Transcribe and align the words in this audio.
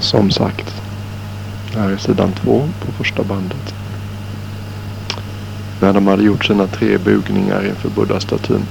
Som 0.00 0.30
sagt. 0.30 0.82
Här 1.74 1.90
är 1.90 1.96
sidan 1.96 2.32
två 2.32 2.68
på 2.80 2.92
första 2.92 3.22
bandet. 3.22 3.74
När 5.80 5.92
de 5.92 6.06
hade 6.06 6.22
gjort 6.22 6.44
sina 6.44 6.66
tre 6.66 6.98
bugningar 6.98 7.66
inför 7.66 7.88
buddha-statyn 7.88 8.66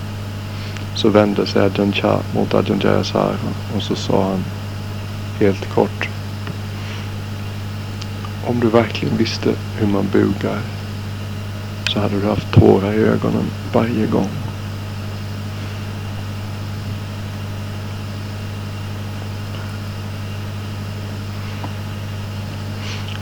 så 0.96 1.10
vände 1.10 1.46
sig 1.46 1.62
Ajahn 1.62 1.94
Chah 1.94 2.20
mot 2.36 2.54
Ajahn 2.54 2.80
Jayasara 2.84 3.38
och 3.76 3.84
så 3.84 3.96
sa 3.96 4.24
han 4.24 4.44
helt 5.40 5.70
kort. 5.70 6.10
Om 8.46 8.60
du 8.60 8.68
verkligen 8.68 9.18
visste 9.18 9.56
hur 9.78 9.88
man 9.88 10.08
bugar 10.12 10.60
så 11.94 12.00
hade 12.00 12.20
du 12.20 12.28
haft 12.28 12.52
tårar 12.52 12.94
i 12.94 13.04
ögonen 13.04 13.46
varje 13.74 14.06
gång. 14.08 14.43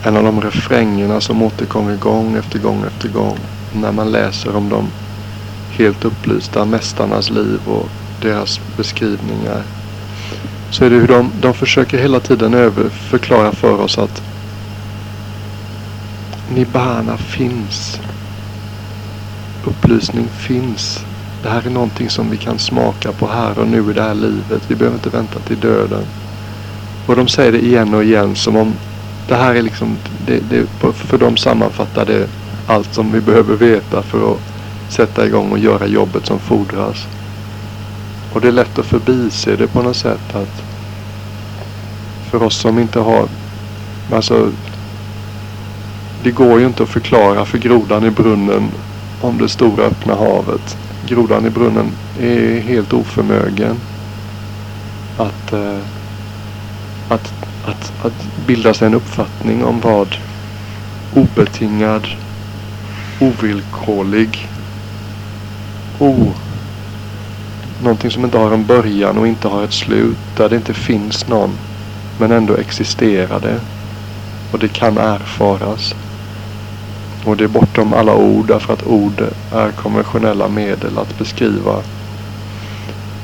En 0.04 0.18
av 0.18 0.24
de 0.24 0.42
refrängerna 0.42 1.22
som 1.22 1.42
återkommer 1.42 1.96
gång 1.96 2.36
efter 2.36 2.60
gång 2.60 2.84
efter 2.84 3.10
gång 3.10 3.38
när 3.70 3.92
man 3.92 4.12
läser 4.12 4.56
om 4.56 4.70
de 4.70 4.92
helt 5.70 6.06
upplysta 6.06 6.66
mästarnas 6.66 7.30
liv 7.30 7.60
och 7.66 7.90
deras 8.20 8.60
beskrivningar 8.78 9.64
så 10.70 10.86
är 10.86 10.90
det 10.90 10.96
hur 10.96 11.08
de, 11.08 11.32
de 11.42 11.54
försöker 11.54 11.98
hela 11.98 12.20
tiden 12.20 12.54
över 12.54 12.90
förklara 12.90 13.52
för 13.52 13.82
oss 13.82 13.98
att 13.98 14.22
Nibbana 16.48 17.18
finns. 17.18 18.00
Upplysning 19.64 20.30
finns. 20.30 21.06
Det 21.44 21.50
här 21.50 21.66
är 21.66 21.70
någonting 21.70 22.10
som 22.10 22.30
vi 22.30 22.38
kan 22.38 22.60
smaka 22.60 23.12
på 23.12 23.28
här 23.28 23.60
och 23.60 23.68
nu 23.68 23.90
i 23.92 23.94
det 23.94 24.02
här 24.02 24.14
livet. 24.14 24.64
Vi 24.68 24.76
behöver 24.76 24.98
inte 24.98 25.10
vänta 25.10 25.40
till 25.40 25.60
döden. 25.60 26.06
Och 27.06 27.16
de 27.16 27.28
säger 27.28 27.52
det 27.52 27.66
igen 27.66 27.94
och 27.94 28.04
igen 28.04 28.36
som 28.36 28.56
om 28.56 28.74
det 29.28 29.36
här 29.36 29.56
är 29.56 29.62
liksom, 29.62 29.98
det, 30.26 30.40
det, 30.50 30.66
för 30.94 31.18
dem 31.18 31.38
sammanfattar 31.38 32.06
det 32.06 32.28
allt 32.68 32.94
som 32.94 33.12
vi 33.12 33.22
behöver 33.22 33.56
veta 33.56 34.02
för 34.02 34.32
att 34.32 34.40
sätta 34.90 35.26
igång 35.26 35.52
och 35.52 35.60
göra 35.60 35.88
jobbet 35.88 36.26
som 36.26 36.40
fordras. 36.40 37.08
Och 38.34 38.42
det 38.42 38.48
är 38.48 38.52
lätt 38.52 38.80
att 38.80 38.86
förbise 38.86 39.56
det 39.56 39.68
på 39.68 39.82
något 39.82 39.98
sätt 39.98 40.36
att 40.36 40.64
för 42.32 42.44
oss 42.44 42.56
som 42.56 42.80
inte 42.80 43.00
har, 43.00 43.28
alltså 44.14 44.52
det 46.24 46.32
går 46.32 46.60
ju 46.60 46.66
inte 46.66 46.84
att 46.84 46.90
förklara 46.90 47.46
för 47.46 47.58
grodan 47.58 48.06
i 48.06 48.10
brunnen 48.10 48.72
om 49.22 49.38
det 49.38 49.50
stora 49.50 49.84
öppna 49.84 50.16
havet. 50.16 50.78
Grodan 51.08 51.46
i 51.46 51.50
brunnen 51.50 51.92
är 52.20 52.60
helt 52.60 52.94
oförmögen 52.94 53.76
att, 55.18 55.54
eh, 55.54 55.80
att, 57.10 57.34
att, 57.66 58.06
att 58.06 58.46
bilda 58.48 58.74
sig 58.74 58.88
en 58.88 58.94
uppfattning 58.94 59.66
om 59.66 59.80
vad 59.80 60.16
obetingad, 61.16 62.08
ovillkorlig, 63.20 64.48
o, 66.00 66.34
någonting 67.84 68.12
som 68.12 68.26
inte 68.26 68.38
har 68.38 68.52
en 68.52 68.66
början 68.66 69.18
och 69.18 69.28
inte 69.28 69.48
har 69.48 69.64
ett 69.64 69.74
slut, 69.74 70.18
där 70.38 70.50
det 70.50 70.56
inte 70.56 70.74
finns 70.74 71.28
någon, 71.28 71.52
men 72.20 72.32
ändå 72.32 72.56
existerar 72.56 73.40
det. 73.40 73.60
Och 74.52 74.60
det 74.60 74.68
kan 74.68 74.98
erfaras. 74.98 75.96
Och 77.26 77.38
det 77.38 77.44
är 77.44 77.48
bortom 77.48 77.94
alla 77.94 78.16
ord 78.16 78.48
därför 78.48 78.74
att 78.74 78.88
ord 78.88 79.24
är 79.54 79.72
konventionella 79.72 80.48
medel 80.48 80.98
att 80.98 81.18
beskriva 81.18 81.76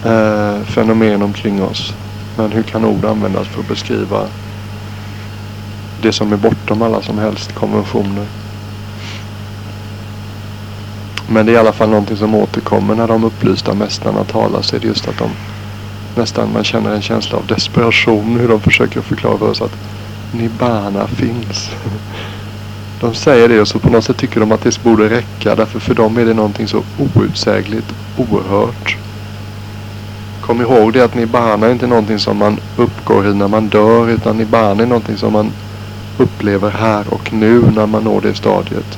eh, 0.05 0.61
fenomen 0.61 1.21
omkring 1.21 1.63
oss. 1.63 1.93
Men 2.37 2.51
hur 2.51 2.63
kan 2.63 2.85
ord 2.85 3.05
användas 3.05 3.47
för 3.47 3.59
att 3.59 3.67
beskriva 3.67 4.27
det 6.01 6.11
som 6.11 6.33
är 6.33 6.37
bortom 6.37 6.81
alla 6.81 7.01
som 7.01 7.17
helst 7.17 7.51
konventioner? 7.53 8.25
Men 11.29 11.45
det 11.45 11.51
är 11.51 11.53
i 11.53 11.57
alla 11.57 11.73
fall 11.73 11.89
någonting 11.89 12.17
som 12.17 12.35
återkommer 12.35 12.95
när 12.95 13.07
de 13.07 13.23
upplysta 13.23 13.73
mästarna 13.73 14.23
talar 14.23 14.61
så 14.61 14.75
är 14.75 14.79
det 14.79 14.87
just 14.87 15.07
att 15.07 15.17
de 15.17 15.29
nästan 16.15 16.53
man 16.53 16.63
känner 16.63 16.95
en 16.95 17.01
känsla 17.01 17.37
av 17.37 17.47
desperation 17.47 18.37
hur 18.39 18.47
de 18.47 18.61
försöker 18.61 19.01
förklara 19.01 19.37
för 19.37 19.49
oss 19.49 19.61
att 19.61 19.75
Nibbana 20.31 21.07
finns. 21.07 21.69
De 22.99 23.13
säger 23.13 23.49
det 23.49 23.61
och 23.61 23.67
så 23.67 23.79
på 23.79 23.89
något 23.89 24.03
sätt 24.03 24.17
tycker 24.17 24.39
de 24.39 24.51
att 24.51 24.61
det 24.61 24.83
borde 24.83 25.09
räcka. 25.09 25.55
Därför 25.55 25.79
för 25.79 25.93
dem 25.93 26.17
är 26.17 26.25
det 26.25 26.33
någonting 26.33 26.67
så 26.67 26.83
outsägligt, 27.15 27.93
oerhört. 28.17 28.97
Kom 30.47 30.61
ihåg 30.61 30.93
det 30.93 31.01
att 31.01 31.15
Nibbana 31.15 31.67
är 31.67 31.71
inte 31.71 31.87
någonting 31.87 32.19
som 32.19 32.37
man 32.37 32.59
uppgår 32.77 33.27
i 33.27 33.33
när 33.33 33.47
man 33.47 33.67
dör. 33.67 34.09
Utan 34.09 34.37
Nibbana 34.37 34.83
är 34.83 34.87
någonting 34.87 35.17
som 35.17 35.33
man 35.33 35.51
upplever 36.17 36.69
här 36.71 37.05
och 37.09 37.33
nu 37.33 37.61
när 37.75 37.85
man 37.85 38.03
når 38.03 38.21
det 38.21 38.35
stadiet. 38.35 38.97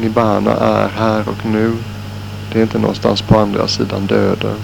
Nibbana 0.00 0.50
är 0.50 0.88
här 0.88 1.28
och 1.28 1.46
nu. 1.46 1.76
Det 2.52 2.58
är 2.58 2.62
inte 2.62 2.78
någonstans 2.78 3.22
på 3.22 3.38
andra 3.38 3.68
sidan 3.68 4.06
döden. 4.06 4.56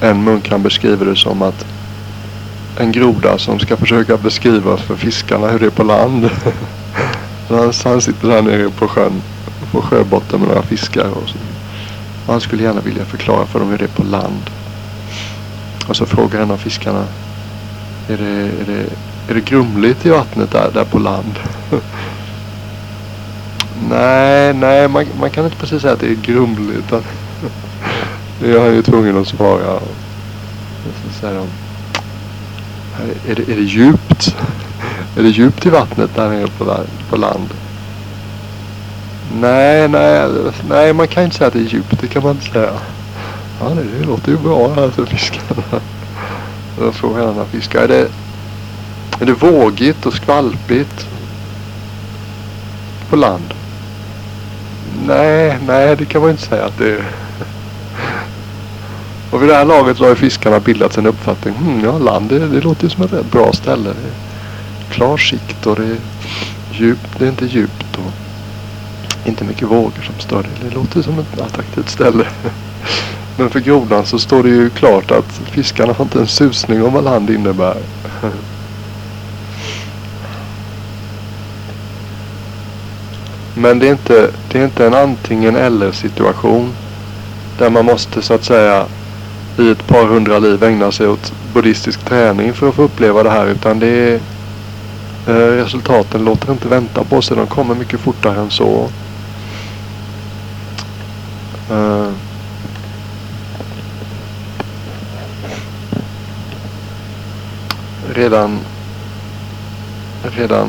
En 0.00 0.24
munk 0.24 0.50
han 0.50 0.62
beskriver 0.62 1.06
det 1.06 1.16
som 1.16 1.42
att 1.42 1.66
en 2.78 2.92
groda 2.92 3.38
som 3.38 3.58
ska 3.58 3.76
försöka 3.76 4.16
beskriva 4.16 4.76
för 4.76 4.96
fiskarna 4.96 5.48
hur 5.48 5.58
det 5.58 5.66
är 5.66 5.70
på 5.70 5.82
land. 5.82 6.30
Han, 7.48 7.72
han 7.84 8.00
sitter 8.00 8.28
där 8.28 8.42
nere 8.42 8.70
på 8.70 8.88
sjön, 8.88 9.22
på 9.72 9.82
sjöbotten 9.82 10.40
med 10.40 10.48
några 10.48 10.62
fiskar. 10.62 11.10
Och, 11.10 11.28
så. 11.28 11.36
och 12.26 12.32
han 12.32 12.40
skulle 12.40 12.62
gärna 12.62 12.80
vilja 12.80 13.04
förklara 13.04 13.46
för 13.46 13.58
dem 13.58 13.70
hur 13.70 13.78
det 13.78 13.84
är 13.84 13.88
på 13.88 14.02
land. 14.02 14.50
Och 15.88 15.96
så 15.96 16.06
frågar 16.06 16.40
en 16.40 16.50
av 16.50 16.56
fiskarna. 16.56 17.04
Är 18.08 18.16
det, 18.16 18.50
är 18.62 18.64
det, 18.66 18.84
är 19.28 19.34
det 19.34 19.44
grumligt 19.44 20.06
i 20.06 20.10
vattnet 20.10 20.50
där, 20.50 20.70
där 20.74 20.84
på 20.84 20.98
land? 20.98 21.38
nej, 23.88 24.54
nej, 24.54 24.88
man, 24.88 25.06
man 25.20 25.30
kan 25.30 25.44
inte 25.44 25.56
precis 25.56 25.82
säga 25.82 25.92
att 25.92 26.00
det 26.00 26.10
är 26.10 26.14
grumligt. 26.14 26.92
Det 28.40 28.52
är 28.52 28.60
han 28.60 28.74
ju 28.74 28.82
tvungen 28.82 29.18
att 29.18 29.28
svara. 29.28 29.74
Och 29.74 29.94
så 31.04 31.20
säger 31.20 31.34
de. 31.34 31.46
Är 33.30 33.34
det, 33.34 33.52
är 33.52 33.56
det 33.56 33.62
djupt? 33.62 34.36
Är 35.16 35.22
det 35.22 35.28
djupt 35.28 35.66
i 35.66 35.70
vattnet 35.70 36.10
där 36.14 36.28
nere 36.28 36.46
på, 36.46 36.76
på 37.10 37.16
land? 37.16 37.48
Nej, 39.40 39.88
nej, 39.88 40.28
nej, 40.68 40.92
man 40.92 41.08
kan 41.08 41.24
inte 41.24 41.36
säga 41.36 41.48
att 41.48 41.52
det 41.52 41.58
är 41.58 41.62
djupt. 41.62 42.00
Det 42.00 42.06
kan 42.06 42.22
man 42.22 42.32
inte 42.32 42.52
säga. 42.52 42.72
Ja, 43.60 43.68
det, 43.68 43.98
det 43.98 44.06
låter 44.06 44.30
ju 44.30 44.38
bra 44.38 44.74
här 44.74 44.90
för 44.90 45.06
fiskarna. 45.06 45.80
Då 46.78 46.92
frågar 46.92 47.22
jag 47.22 47.46
fiskar. 47.46 47.82
Är 47.82 47.88
det, 47.88 48.08
är 49.20 49.26
det 49.26 49.32
vågigt 49.32 50.06
och 50.06 50.14
skvalpigt 50.14 51.06
på 53.10 53.16
land? 53.16 53.54
Nej, 55.06 55.58
nej, 55.66 55.96
det 55.96 56.04
kan 56.04 56.20
man 56.20 56.30
inte 56.30 56.42
säga 56.42 56.64
att 56.64 56.78
det 56.78 56.90
är. 56.90 57.04
Och 59.30 59.42
vid 59.42 59.48
det 59.48 59.54
här 59.54 59.64
laget 59.64 59.96
så 59.96 60.08
har 60.08 60.14
fiskarna 60.14 60.60
bildat 60.60 60.92
sin 60.92 61.06
uppfattning. 61.06 61.54
Hmm, 61.54 61.84
ja, 61.84 61.98
land 61.98 62.28
det, 62.28 62.38
det 62.38 62.60
låter 62.60 62.84
ju 62.84 62.90
som 62.90 63.02
ett 63.02 63.12
rätt 63.12 63.30
bra 63.30 63.52
ställe. 63.52 63.90
Klar 64.92 65.16
sikt 65.16 65.66
och 65.66 65.76
det 65.76 65.84
är 65.84 65.98
djupt. 66.72 67.18
Det 67.18 67.24
är 67.24 67.28
inte 67.28 67.46
djupt 67.46 67.96
och 67.96 68.12
inte 69.28 69.44
mycket 69.44 69.68
vågor 69.68 70.02
som 70.02 70.14
stör 70.18 70.42
det. 70.42 70.68
Det 70.68 70.74
låter 70.74 71.02
som 71.02 71.18
ett 71.18 71.40
attraktivt 71.40 71.88
ställe. 71.88 72.26
Men 73.36 73.50
för 73.50 73.60
grodan 73.60 74.06
så 74.06 74.18
står 74.18 74.42
det 74.42 74.48
ju 74.48 74.70
klart 74.70 75.10
att 75.10 75.40
fiskarna 75.50 75.92
har 75.92 76.04
inte 76.04 76.20
en 76.20 76.26
susning 76.26 76.84
om 76.84 76.92
vad 76.92 77.04
land 77.04 77.30
innebär. 77.30 77.76
Men 83.54 83.78
det 83.78 83.86
är 83.86 83.92
inte, 83.92 84.30
det 84.48 84.60
är 84.60 84.64
inte 84.64 84.86
en 84.86 84.94
antingen 84.94 85.56
eller 85.56 85.92
situation. 85.92 86.72
Där 87.58 87.70
man 87.70 87.84
måste 87.84 88.22
så 88.22 88.34
att 88.34 88.44
säga 88.44 88.86
i 89.58 89.70
ett 89.70 89.86
par 89.86 90.06
hundra 90.06 90.38
liv 90.38 90.62
ägna 90.62 90.92
sig 90.92 91.08
åt 91.08 91.32
buddhistisk 91.54 92.04
träning 92.04 92.52
för 92.52 92.68
att 92.68 92.74
få 92.74 92.82
uppleva 92.82 93.22
det 93.22 93.30
här. 93.30 93.46
Utan 93.46 93.78
det 93.78 93.86
är 93.86 94.20
Eh, 95.26 95.32
resultaten 95.32 96.24
låter 96.24 96.52
inte 96.52 96.68
vänta 96.68 97.04
på 97.04 97.22
sig. 97.22 97.36
De 97.36 97.46
kommer 97.46 97.74
mycket 97.74 98.00
fortare 98.00 98.40
än 98.40 98.50
så. 98.50 98.88
Eh. 101.70 102.08
Redan 108.14 108.58
redan 110.22 110.68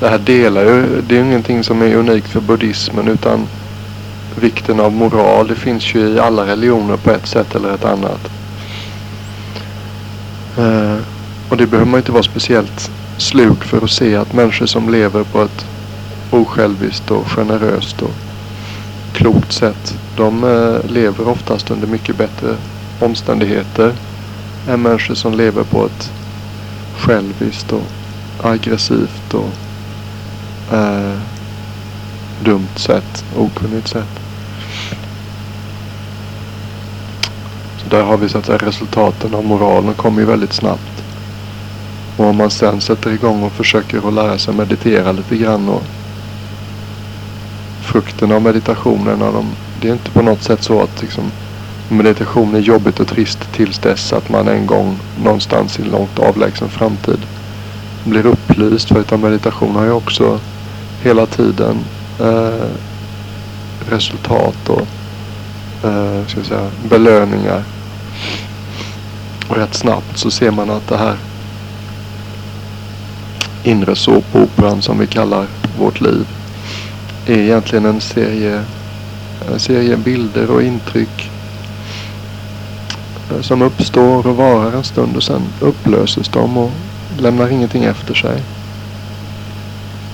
det 0.00 0.08
här 0.08 0.18
delar 0.18 0.62
ju, 0.62 1.02
det 1.08 1.18
är 1.18 1.24
ingenting 1.24 1.64
som 1.64 1.82
är 1.82 1.94
unikt 1.94 2.28
för 2.28 2.40
buddhismen 2.40 3.08
utan 3.08 3.46
vikten 4.40 4.80
av 4.80 4.92
moral. 4.92 5.46
Det 5.46 5.54
finns 5.54 5.94
ju 5.94 6.08
i 6.08 6.18
alla 6.18 6.46
religioner 6.46 6.96
på 6.96 7.10
ett 7.10 7.26
sätt 7.26 7.54
eller 7.54 7.74
ett 7.74 7.84
annat. 7.84 8.30
Eh, 10.58 10.96
och 11.48 11.56
det 11.56 11.66
behöver 11.66 11.90
man 11.90 12.00
inte 12.00 12.12
vara 12.12 12.22
speciellt 12.22 12.90
slug 13.20 13.64
för 13.64 13.84
att 13.84 13.90
se 13.90 14.16
att 14.16 14.32
människor 14.32 14.66
som 14.66 14.88
lever 14.88 15.24
på 15.24 15.42
ett 15.42 15.66
osjälviskt 16.30 17.10
och 17.10 17.26
generöst 17.26 18.02
och 18.02 18.14
klokt 19.12 19.52
sätt. 19.52 19.98
De 20.16 20.44
eh, 20.44 20.90
lever 20.90 21.28
oftast 21.28 21.70
under 21.70 21.86
mycket 21.86 22.16
bättre 22.18 22.56
omständigheter 23.00 23.92
än 24.68 24.82
människor 24.82 25.14
som 25.14 25.34
lever 25.34 25.64
på 25.64 25.86
ett 25.86 26.12
själviskt 26.98 27.72
och 27.72 27.86
aggressivt 28.42 29.34
och 29.34 29.52
eh, 30.76 31.18
dumt 32.44 32.76
sätt, 32.76 33.24
okunnigt 33.36 33.88
sätt. 33.88 34.20
Så 37.82 37.88
där 37.90 38.02
har 38.02 38.16
vi 38.16 38.28
så 38.28 38.38
att 38.38 38.46
säga 38.46 38.58
resultaten 38.58 39.34
av 39.34 39.44
moralen 39.44 39.94
kommer 39.94 40.20
ju 40.20 40.26
väldigt 40.26 40.52
snabbt. 40.52 40.99
Och 42.20 42.26
om 42.26 42.36
man 42.36 42.50
sen 42.50 42.80
sätter 42.80 43.10
igång 43.12 43.42
och 43.42 43.52
försöker 43.52 44.08
att 44.08 44.14
lära 44.14 44.38
sig 44.38 44.54
meditera 44.54 45.12
lite 45.12 45.36
grann 45.36 45.68
och 45.68 45.82
frukten 47.82 48.32
av 48.32 48.42
meditationen, 48.42 49.18
de, 49.18 49.46
det 49.80 49.88
är 49.88 49.92
inte 49.92 50.10
på 50.10 50.22
något 50.22 50.42
sätt 50.42 50.62
så 50.62 50.82
att 50.82 51.02
liksom, 51.02 51.30
meditation 51.88 52.54
är 52.54 52.58
jobbigt 52.58 53.00
och 53.00 53.06
trist 53.06 53.38
tills 53.52 53.78
dess 53.78 54.12
att 54.12 54.28
man 54.28 54.48
en 54.48 54.66
gång 54.66 54.98
någonstans 55.24 55.78
i 55.78 55.82
långt 55.82 56.18
avlägsen 56.18 56.68
framtid 56.68 57.18
blir 58.04 58.26
upplyst. 58.26 58.88
För 58.88 59.00
utan 59.00 59.20
meditation 59.20 59.76
har 59.76 59.84
ju 59.84 59.92
också 59.92 60.40
hela 61.02 61.26
tiden 61.26 61.76
eh, 62.18 62.68
resultat 63.90 64.68
och 64.68 64.86
eh, 65.88 66.26
ska 66.26 66.42
säga, 66.42 66.70
belöningar. 66.88 67.62
Och 69.48 69.56
rätt 69.56 69.74
snabbt 69.74 70.18
så 70.18 70.30
ser 70.30 70.50
man 70.50 70.70
att 70.70 70.88
det 70.88 70.96
här 70.96 71.16
inre 73.62 73.96
såpoperan 73.96 74.82
som 74.82 74.98
vi 74.98 75.06
kallar 75.06 75.46
vårt 75.78 76.00
liv 76.00 76.26
är 77.26 77.38
egentligen 77.38 77.84
en 77.84 78.00
serie, 78.00 78.64
en 79.52 79.60
serie 79.60 79.96
bilder 79.96 80.50
och 80.50 80.62
intryck 80.62 81.30
eh, 83.30 83.40
som 83.40 83.62
uppstår 83.62 84.26
och 84.26 84.36
varar 84.36 84.72
en 84.72 84.84
stund 84.84 85.16
och 85.16 85.22
sen 85.22 85.42
upplöses 85.60 86.28
de 86.28 86.56
och 86.56 86.70
lämnar 87.18 87.48
ingenting 87.48 87.84
efter 87.84 88.14
sig. 88.14 88.42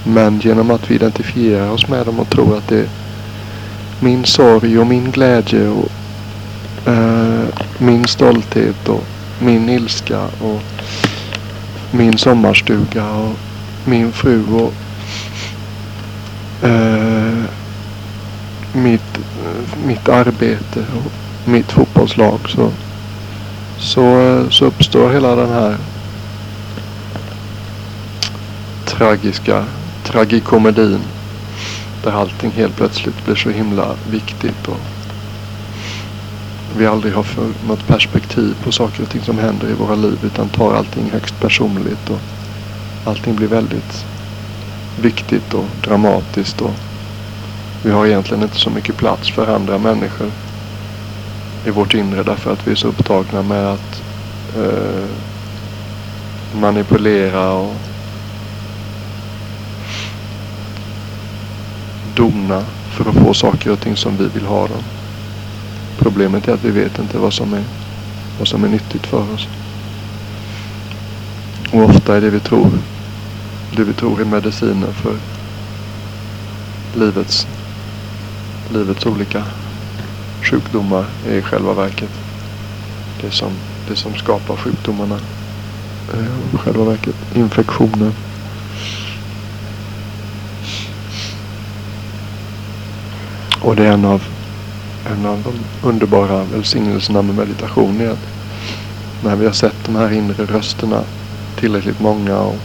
Men 0.04 0.40
genom 0.40 0.70
att 0.70 0.90
vi 0.90 0.94
identifierar 0.94 1.70
oss 1.70 1.88
med 1.88 2.06
dem 2.06 2.20
och 2.20 2.30
tror 2.30 2.58
att 2.58 2.68
det 2.68 2.78
är 2.78 2.88
min 4.00 4.24
sorg 4.24 4.78
och 4.78 4.86
min 4.86 5.10
glädje 5.10 5.68
och 5.68 5.90
eh, 6.88 7.44
min 7.78 8.04
stolthet 8.06 8.88
och 8.88 9.04
min 9.40 9.68
ilska 9.68 10.24
och 10.24 10.62
min 11.90 12.18
sommarstuga 12.18 13.10
och 13.10 13.36
min 13.84 14.12
fru 14.12 14.42
och 14.52 14.72
eh, 16.68 17.44
mitt, 18.72 19.18
mitt 19.86 20.08
arbete 20.08 20.80
och 20.80 21.12
mitt 21.50 21.72
fotbollslag 21.72 22.40
så, 22.48 22.70
så, 23.78 24.44
så 24.50 24.64
uppstår 24.64 25.12
hela 25.12 25.36
den 25.36 25.50
här 25.50 25.76
tragiska 28.84 29.64
tragikomedin. 30.04 31.00
Där 32.04 32.12
allting 32.12 32.50
helt 32.50 32.76
plötsligt 32.76 33.24
blir 33.24 33.34
så 33.34 33.50
himla 33.50 33.94
viktigt 34.10 34.68
och 34.68 34.95
vi 36.74 36.86
aldrig 36.86 37.14
har 37.14 37.22
för 37.22 37.48
något 37.68 37.86
perspektiv 37.86 38.56
på 38.64 38.72
saker 38.72 39.02
och 39.02 39.08
ting 39.08 39.22
som 39.22 39.38
händer 39.38 39.68
i 39.68 39.72
våra 39.72 39.94
liv 39.94 40.18
utan 40.22 40.48
tar 40.48 40.74
allting 40.74 41.10
högst 41.10 41.40
personligt 41.40 42.10
och 42.10 42.20
allting 43.04 43.36
blir 43.36 43.48
väldigt 43.48 44.06
viktigt 45.00 45.54
och 45.54 45.64
dramatiskt 45.84 46.60
och 46.60 46.74
vi 47.82 47.90
har 47.90 48.06
egentligen 48.06 48.42
inte 48.42 48.56
så 48.56 48.70
mycket 48.70 48.96
plats 48.96 49.30
för 49.30 49.54
andra 49.54 49.78
människor 49.78 50.30
i 51.66 51.70
vårt 51.70 51.94
inre 51.94 52.22
därför 52.22 52.52
att 52.52 52.66
vi 52.66 52.70
är 52.70 52.76
så 52.76 52.88
upptagna 52.88 53.42
med 53.42 53.66
att 53.66 54.02
eh, 54.56 55.08
manipulera 56.60 57.52
och 57.52 57.74
dona 62.16 62.64
för 62.90 63.10
att 63.10 63.16
få 63.16 63.34
saker 63.34 63.70
och 63.70 63.80
ting 63.80 63.96
som 63.96 64.16
vi 64.16 64.28
vill 64.28 64.46
ha 64.46 64.66
dem. 64.66 64.95
Problemet 66.06 66.48
är 66.48 66.52
att 66.52 66.64
vi 66.64 66.70
vet 66.70 66.98
inte 66.98 67.18
vad 67.18 67.32
som 67.32 67.54
är, 67.54 67.64
vad 68.38 68.48
som 68.48 68.64
är 68.64 68.68
nyttigt 68.68 69.06
för 69.06 69.32
oss. 69.34 69.48
Och 71.72 71.84
ofta 71.84 72.16
är 72.16 72.20
det 72.20 72.30
vi 72.30 72.40
tror, 72.40 72.70
det 73.76 73.84
vi 73.84 73.92
tror 73.92 74.20
är 74.20 74.24
mediciner 74.24 74.92
för 74.92 75.16
livets, 76.94 77.46
livets 78.72 79.06
olika 79.06 79.44
sjukdomar 80.42 81.04
är 81.28 81.34
i 81.34 81.42
själva 81.42 81.74
verket 81.74 82.10
det 83.20 83.30
som, 83.30 83.52
det 83.88 83.96
som 83.96 84.14
skapar 84.14 84.56
sjukdomarna. 84.56 85.18
Eh, 86.14 86.54
I 86.54 86.56
själva 86.56 86.84
verket 86.84 87.16
infektioner. 87.34 88.12
Och 93.60 93.76
det 93.76 93.86
är 93.86 93.92
en 93.92 94.04
av, 94.04 94.35
en 95.12 95.26
av 95.26 95.42
de 95.42 95.88
underbara 95.88 96.44
välsignelserna 96.44 97.22
med 97.22 97.34
meditation 97.34 98.00
är 98.00 98.08
att 98.08 98.26
när 99.24 99.36
vi 99.36 99.46
har 99.46 99.52
sett 99.52 99.84
de 99.84 99.96
här 99.96 100.12
inre 100.12 100.44
rösterna 100.44 101.02
tillräckligt 101.60 102.00
många 102.00 102.38
och 102.38 102.58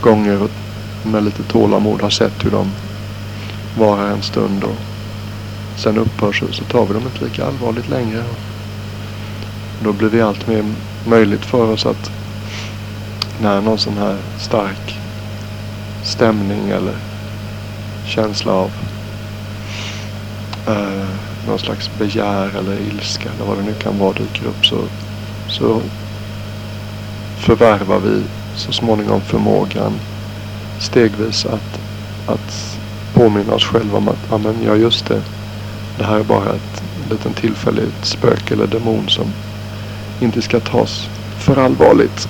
gånger 0.00 0.42
och 0.42 0.50
med 1.02 1.24
lite 1.24 1.42
tålamod 1.42 2.02
har 2.02 2.10
sett 2.10 2.44
hur 2.44 2.50
de 2.50 2.72
varar 3.78 4.10
en 4.10 4.22
stund 4.22 4.64
och 4.64 4.76
sen 5.76 5.98
upphör 5.98 6.32
så, 6.32 6.52
så 6.52 6.64
tar 6.64 6.86
vi 6.86 6.94
dem 6.94 7.02
inte 7.02 7.24
lika 7.24 7.46
allvarligt 7.46 7.88
längre. 7.88 8.24
Då 9.82 9.92
blir 9.92 10.10
det 10.10 10.22
allt 10.22 10.46
mer 10.46 10.74
möjligt 11.06 11.44
för 11.44 11.70
oss 11.72 11.86
att 11.86 12.10
när 13.40 13.60
någon 13.60 13.78
sån 13.78 13.98
här 13.98 14.18
stark 14.38 14.98
stämning 16.02 16.68
eller 16.70 16.94
känsla 18.06 18.52
av 18.52 18.70
eh, 20.66 21.33
någon 21.46 21.58
slags 21.58 21.90
begär 21.98 22.56
eller 22.58 22.80
ilska 22.80 23.28
eller 23.34 23.44
vad 23.44 23.58
det 23.58 23.62
nu 23.62 23.74
kan 23.74 23.98
vara 23.98 24.12
dyker 24.12 24.46
upp 24.46 24.66
så, 24.66 24.78
så 25.48 25.80
förvärvar 27.38 27.98
vi 27.98 28.22
så 28.56 28.72
småningom 28.72 29.20
förmågan 29.20 29.92
stegvis 30.80 31.46
att, 31.46 31.80
att 32.26 32.78
påminna 33.14 33.54
oss 33.54 33.64
själva 33.64 33.98
om 33.98 34.08
att 34.08 34.32
amen, 34.32 34.56
ja 34.66 34.76
just 34.76 35.06
det. 35.06 35.22
Det 35.98 36.04
här 36.04 36.18
är 36.18 36.24
bara 36.24 36.54
ett 36.54 36.82
liten 37.10 37.32
tillfälligt 37.32 38.04
spöke 38.04 38.54
eller 38.54 38.66
demon 38.66 39.08
som 39.08 39.32
inte 40.20 40.42
ska 40.42 40.60
tas 40.60 41.08
för 41.38 41.56
allvarligt. 41.56 42.28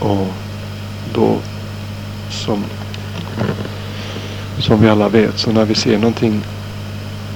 Och 0.00 0.32
då 1.14 1.38
som 2.30 2.64
som 4.66 4.80
vi 4.80 4.88
alla 4.88 5.08
vet. 5.08 5.38
Så 5.38 5.52
när 5.52 5.64
vi 5.64 5.74
ser 5.74 5.98
någonting 5.98 6.44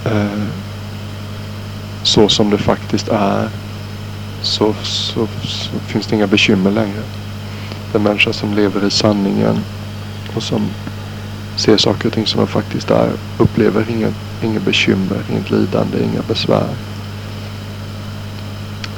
eh, 0.04 0.44
så 2.02 2.28
som 2.28 2.50
det 2.50 2.58
faktiskt 2.58 3.08
är 3.08 3.48
så, 4.42 4.74
så, 4.82 5.28
så, 5.42 5.70
finns 5.86 6.06
det 6.06 6.16
inga 6.16 6.26
bekymmer 6.26 6.70
längre. 6.70 7.02
Den 7.92 8.02
människa 8.02 8.32
som 8.32 8.54
lever 8.54 8.86
i 8.86 8.90
sanningen 8.90 9.58
och 10.34 10.42
som 10.42 10.68
ser 11.56 11.76
saker 11.76 12.08
och 12.08 12.14
ting 12.14 12.26
som 12.26 12.40
de 12.40 12.46
faktiskt 12.46 12.90
är 12.90 13.10
upplever 13.38 13.86
inget, 13.90 14.14
inget 14.42 14.62
bekymmer, 14.62 15.22
inget 15.30 15.50
lidande, 15.50 15.98
inga 16.04 16.22
besvär. 16.28 16.74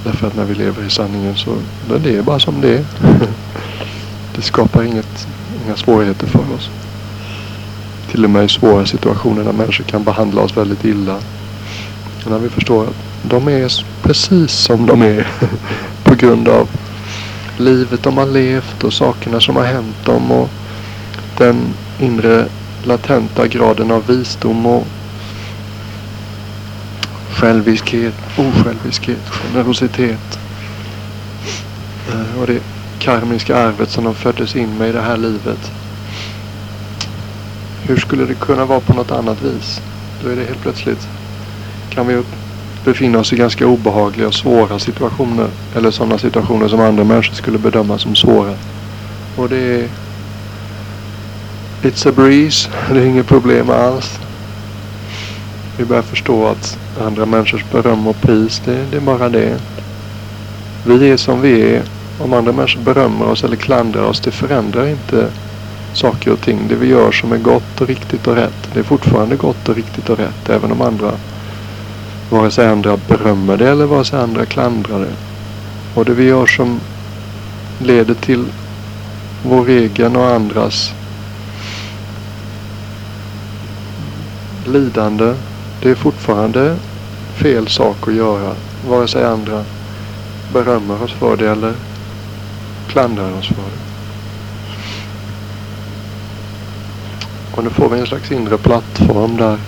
Därför 0.04 0.26
att 0.26 0.36
när 0.36 0.44
vi 0.44 0.54
lever 0.54 0.86
i 0.86 0.90
sanningen 0.90 1.36
så 1.36 1.56
det 2.04 2.16
är 2.16 2.22
bara 2.22 2.40
som 2.40 2.60
det 2.60 2.74
är. 2.74 2.84
det 4.36 4.42
skapar 4.42 4.82
inget, 4.82 5.28
inga 5.66 5.76
svårigheter 5.76 6.26
för 6.26 6.54
oss 6.54 6.70
till 8.12 8.24
och 8.24 8.30
med 8.30 8.44
i 8.44 8.48
svåra 8.48 8.86
situationer 8.86 9.44
när 9.44 9.52
människor 9.52 9.84
kan 9.84 10.04
behandla 10.04 10.42
oss 10.42 10.56
väldigt 10.56 10.84
illa. 10.84 11.18
När 12.26 12.38
vi 12.38 12.48
förstår 12.48 12.84
att 12.84 12.96
de 13.22 13.48
är 13.48 13.84
precis 14.02 14.52
som 14.52 14.86
de 14.86 15.02
är 15.02 15.28
på 16.04 16.14
grund 16.14 16.48
av 16.48 16.68
livet 17.58 18.02
de 18.02 18.18
har 18.18 18.26
levt 18.26 18.84
och 18.84 18.92
sakerna 18.92 19.40
som 19.40 19.56
har 19.56 19.64
hänt 19.64 20.04
dem 20.04 20.32
och 20.32 20.48
den 21.38 21.56
inre 22.00 22.46
latenta 22.84 23.46
graden 23.46 23.90
av 23.90 24.06
visdom 24.06 24.66
och 24.66 24.86
själviskhet, 27.30 28.14
osjälviskhet, 28.36 29.30
generositet 29.30 30.38
eh, 32.08 32.40
och 32.40 32.46
det 32.46 32.62
karmiska 32.98 33.56
arvet 33.56 33.90
som 33.90 34.04
de 34.04 34.14
föddes 34.14 34.56
in 34.56 34.78
med 34.78 34.88
i 34.88 34.92
det 34.92 35.02
här 35.02 35.16
livet 35.16 35.72
hur 37.92 38.00
skulle 38.00 38.26
det 38.26 38.34
kunna 38.34 38.64
vara 38.64 38.80
på 38.80 38.92
något 38.92 39.10
annat 39.10 39.42
vis? 39.42 39.80
Då 40.22 40.28
är 40.28 40.36
det 40.36 40.44
helt 40.44 40.60
plötsligt 40.62 41.08
kan 41.90 42.06
vi 42.06 42.22
befinna 42.84 43.18
oss 43.18 43.32
i 43.32 43.36
ganska 43.36 43.66
obehagliga 43.66 44.26
och 44.26 44.34
svåra 44.34 44.78
situationer. 44.78 45.48
Eller 45.76 45.90
sådana 45.90 46.18
situationer 46.18 46.68
som 46.68 46.80
andra 46.80 47.04
människor 47.04 47.34
skulle 47.34 47.58
bedöma 47.58 47.98
som 47.98 48.16
svåra. 48.16 48.54
Och 49.36 49.48
det 49.48 49.56
är 49.56 49.88
It's 51.82 52.08
a 52.08 52.12
breeze. 52.16 52.70
Det 52.90 53.00
är 53.00 53.04
inget 53.04 53.26
problem 53.26 53.70
alls. 53.70 54.18
Vi 55.78 55.84
börjar 55.84 56.02
förstå 56.02 56.46
att 56.46 56.78
andra 57.00 57.26
människors 57.26 57.64
beröm 57.72 58.06
och 58.06 58.20
pris, 58.20 58.62
det, 58.64 58.86
det 58.90 58.96
är 58.96 59.00
bara 59.00 59.28
det. 59.28 59.60
Vi 60.86 61.10
är 61.10 61.16
som 61.16 61.40
vi 61.40 61.74
är. 61.74 61.82
Om 62.18 62.32
andra 62.32 62.52
människor 62.52 62.80
berömmer 62.80 63.26
oss 63.26 63.44
eller 63.44 63.56
klandrar 63.56 64.02
oss, 64.02 64.20
det 64.20 64.30
förändrar 64.30 64.86
inte 64.86 65.28
saker 65.92 66.32
och 66.32 66.40
ting. 66.40 66.68
Det 66.68 66.74
vi 66.74 66.86
gör 66.86 67.12
som 67.12 67.32
är 67.32 67.38
gott 67.38 67.80
och 67.80 67.88
riktigt 67.88 68.26
och 68.26 68.36
rätt, 68.36 68.68
det 68.72 68.78
är 68.78 68.84
fortfarande 68.84 69.36
gott 69.36 69.68
och 69.68 69.76
riktigt 69.76 70.10
och 70.10 70.18
rätt. 70.18 70.48
Även 70.48 70.72
om 70.72 70.82
andra, 70.82 71.12
vare 72.30 72.50
sig 72.50 72.68
andra 72.68 72.96
berömmer 73.08 73.56
det 73.56 73.68
eller 73.70 73.86
vare 73.86 74.04
sig 74.04 74.20
andra 74.20 74.46
klandrar 74.46 75.00
det. 75.00 75.14
Och 75.94 76.04
det 76.04 76.14
vi 76.14 76.24
gör 76.24 76.46
som 76.46 76.80
leder 77.78 78.14
till 78.14 78.44
vår 79.42 79.68
egen 79.68 80.16
och 80.16 80.30
andras 80.30 80.94
lidande. 84.66 85.34
Det 85.80 85.90
är 85.90 85.94
fortfarande 85.94 86.76
fel 87.34 87.68
sak 87.68 88.08
att 88.08 88.14
göra. 88.14 88.54
Vare 88.88 89.08
sig 89.08 89.24
andra 89.24 89.64
berömmer 90.52 91.02
oss 91.02 91.12
för 91.12 91.36
det 91.36 91.50
eller 91.50 91.74
klandrar 92.88 93.38
oss 93.38 93.48
för 93.48 93.54
det. 93.54 93.91
Och 97.54 97.64
nu 97.64 97.70
får 97.70 97.88
vi 97.88 98.00
en 98.00 98.06
slags 98.06 98.32
inre 98.32 98.58
plattform 98.58 99.36
där 99.36 99.58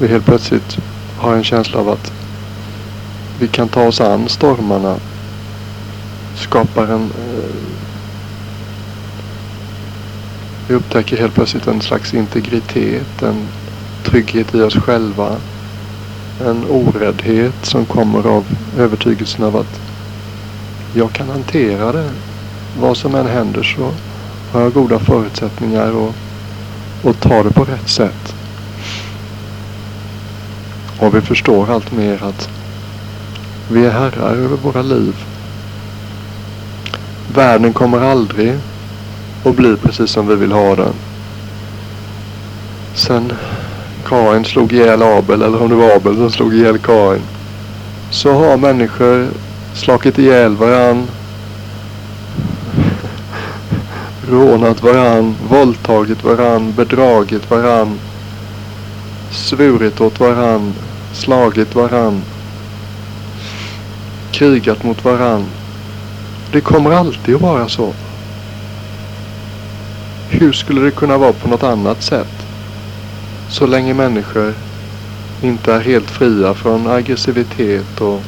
vi 0.00 0.08
helt 0.08 0.24
plötsligt 0.24 0.78
har 1.16 1.34
en 1.34 1.44
känsla 1.44 1.80
av 1.80 1.88
att 1.88 2.12
vi 3.40 3.48
kan 3.48 3.68
ta 3.68 3.86
oss 3.86 4.00
an 4.00 4.28
stormarna. 4.28 4.96
Skapar 6.36 6.84
en... 6.84 7.02
Eh, 7.02 7.54
vi 10.68 10.74
upptäcker 10.74 11.16
helt 11.16 11.34
plötsligt 11.34 11.66
en 11.66 11.80
slags 11.80 12.14
integritet, 12.14 13.22
en 13.22 13.48
trygghet 14.04 14.54
i 14.54 14.60
oss 14.60 14.76
själva. 14.76 15.36
En 16.40 16.64
oräddhet 16.70 17.54
som 17.62 17.86
kommer 17.86 18.26
av 18.26 18.46
övertygelsen 18.78 19.44
av 19.44 19.56
att 19.56 19.80
jag 20.94 21.12
kan 21.12 21.28
hantera 21.28 21.92
det. 21.92 22.10
Vad 22.80 22.96
som 22.96 23.14
än 23.14 23.26
händer 23.26 23.62
så 23.62 23.92
har 24.52 24.60
jag 24.60 24.72
goda 24.72 24.98
förutsättningar 24.98 25.92
och, 25.92 26.14
och 27.02 27.20
ta 27.20 27.42
det 27.42 27.50
på 27.50 27.64
rätt 27.64 27.88
sätt. 27.88 28.34
Och 30.98 31.14
vi 31.14 31.20
förstår 31.20 31.70
allt 31.70 31.92
mer 31.92 32.24
att 32.24 32.48
vi 33.70 33.86
är 33.86 33.90
herrar 33.90 34.34
över 34.34 34.56
våra 34.56 34.82
liv. 34.82 35.14
Världen 37.34 37.72
kommer 37.72 38.00
aldrig 38.00 38.54
att 39.44 39.56
bli 39.56 39.76
precis 39.76 40.10
som 40.10 40.26
vi 40.26 40.34
vill 40.34 40.52
ha 40.52 40.76
den. 40.76 40.94
Sen 42.94 43.32
Kain 44.04 44.44
slog 44.44 44.72
ihjäl 44.72 45.02
Abel, 45.02 45.42
eller 45.42 45.62
om 45.62 45.68
det 45.68 45.74
var 45.74 45.96
Abel 45.96 46.16
som 46.16 46.30
slog 46.30 46.54
ihjäl 46.54 46.78
Kain. 46.78 47.22
Så 48.10 48.32
har 48.32 48.56
människor 48.56 49.28
slagit 49.74 50.18
ihjäl 50.18 50.56
varandra. 50.56 51.12
Rånat 54.30 54.82
varann, 54.82 55.34
våldtagit 55.48 56.24
varann, 56.24 56.72
bedragit 56.72 57.50
varann. 57.50 57.98
Svurit 59.30 60.00
åt 60.00 60.20
varann, 60.20 60.74
slagit 61.12 61.74
varann. 61.74 62.22
Krigat 64.32 64.82
mot 64.82 65.04
varann. 65.04 65.44
Det 66.52 66.60
kommer 66.60 66.90
alltid 66.90 67.34
att 67.34 67.40
vara 67.40 67.68
så. 67.68 67.92
Hur 70.30 70.52
skulle 70.52 70.80
det 70.80 70.90
kunna 70.90 71.18
vara 71.18 71.32
på 71.32 71.48
något 71.48 71.62
annat 71.62 72.02
sätt? 72.02 72.46
Så 73.50 73.66
länge 73.66 73.94
människor 73.94 74.54
inte 75.42 75.72
är 75.74 75.80
helt 75.80 76.10
fria 76.10 76.54
från 76.54 76.86
aggressivitet 76.86 78.00
och 78.00 78.22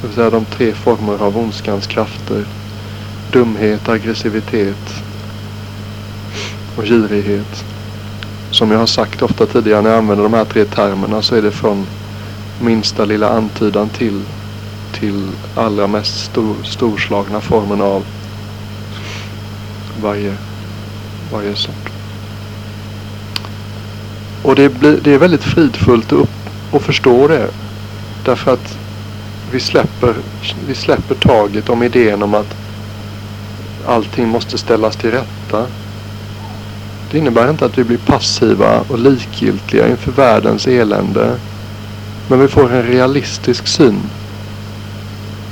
det 0.00 0.06
vill 0.06 0.14
säga 0.16 0.30
de 0.30 0.44
tre 0.44 0.72
former 0.72 1.22
av 1.22 1.38
ondskans 1.38 1.86
krafter. 1.86 2.44
Dumhet, 3.34 3.88
aggressivitet 3.88 5.02
och 6.76 6.84
girighet. 6.84 7.64
Som 8.50 8.70
jag 8.70 8.78
har 8.78 8.86
sagt 8.86 9.22
ofta 9.22 9.46
tidigare 9.46 9.82
när 9.82 9.90
jag 9.90 9.98
använder 9.98 10.24
de 10.24 10.34
här 10.34 10.44
tre 10.44 10.64
termerna 10.64 11.22
så 11.22 11.34
är 11.34 11.42
det 11.42 11.50
från 11.50 11.86
minsta 12.60 13.04
lilla 13.04 13.28
antydan 13.28 13.88
till 13.88 14.22
till 14.94 15.28
allra 15.54 15.86
mest 15.86 16.24
stor, 16.24 16.54
storslagna 16.64 17.40
formen 17.40 17.80
av 17.80 18.04
varje, 20.02 20.34
varje 21.32 21.56
sort. 21.56 21.90
Och 24.42 24.54
det, 24.54 24.68
blir, 24.68 25.00
det 25.04 25.14
är 25.14 25.18
väldigt 25.18 25.44
fridfullt 25.44 26.06
att, 26.06 26.12
upp, 26.12 26.30
att 26.72 26.82
förstå 26.82 27.28
det. 27.28 27.50
Därför 28.24 28.52
att 28.52 28.78
vi 29.52 29.60
släpper, 29.60 30.14
vi 30.66 30.74
släpper 30.74 31.14
taget 31.14 31.68
om 31.68 31.82
idén 31.82 32.22
om 32.22 32.34
att 32.34 32.56
allting 33.86 34.28
måste 34.28 34.58
ställas 34.58 34.96
till 34.96 35.10
rätta. 35.10 35.66
Det 37.10 37.18
innebär 37.18 37.50
inte 37.50 37.66
att 37.66 37.78
vi 37.78 37.84
blir 37.84 37.98
passiva 37.98 38.80
och 38.88 38.98
likgiltiga 38.98 39.88
inför 39.88 40.12
världens 40.12 40.66
elände. 40.66 41.36
Men 42.28 42.40
vi 42.40 42.48
får 42.48 42.72
en 42.72 42.82
realistisk 42.82 43.66
syn. 43.66 44.00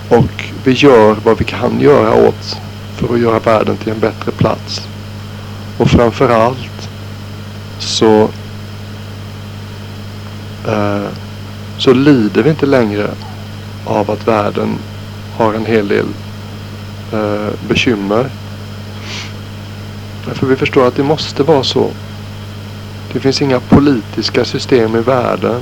Och 0.09 0.45
vi 0.65 0.73
gör 0.73 1.17
vad 1.25 1.39
vi 1.39 1.45
kan 1.45 1.81
göra 1.81 2.29
åt 2.29 2.57
för 2.97 3.15
att 3.15 3.21
göra 3.21 3.39
världen 3.39 3.77
till 3.77 3.93
en 3.93 4.01
bättre 4.01 4.33
plats. 4.33 4.81
Och 5.79 5.91
framförallt 5.91 6.89
så 7.79 8.29
eh, 10.67 11.09
så 11.79 11.93
lider 11.93 12.43
vi 12.43 12.51
inte 12.51 12.67
längre 12.67 13.11
av 13.87 14.11
att 14.11 14.29
världen 14.29 14.79
har 15.37 15.55
en 15.55 15.67
hel 15.67 15.89
del 15.89 16.07
eh, 17.13 17.69
bekymmer. 17.69 18.31
För 20.23 20.47
vi 20.47 20.57
förstår 20.57 20.89
att 20.89 20.97
det 20.97 21.03
måste 21.03 21.43
vara 21.43 21.65
så. 21.65 21.91
Det 23.13 23.21
finns 23.21 23.43
inga 23.43 23.61
politiska 23.61 24.45
system 24.45 24.97
i 24.97 25.01
världen 25.01 25.61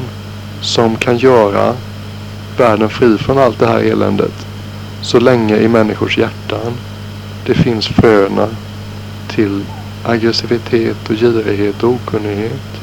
som 0.60 0.96
kan 0.96 1.18
göra 1.18 1.74
världen 2.58 2.90
fri 2.90 3.18
från 3.18 3.38
allt 3.38 3.58
det 3.58 3.66
här 3.66 3.80
eländet. 3.80 4.46
Så 5.02 5.20
länge 5.20 5.56
i 5.56 5.68
människors 5.68 6.18
hjärtan 6.18 6.72
det 7.46 7.54
finns 7.54 7.86
fröna 7.86 8.48
till 9.28 9.64
aggressivitet 10.04 11.10
och 11.10 11.16
girighet 11.16 11.82
och 11.82 11.90
okunnighet. 11.90 12.80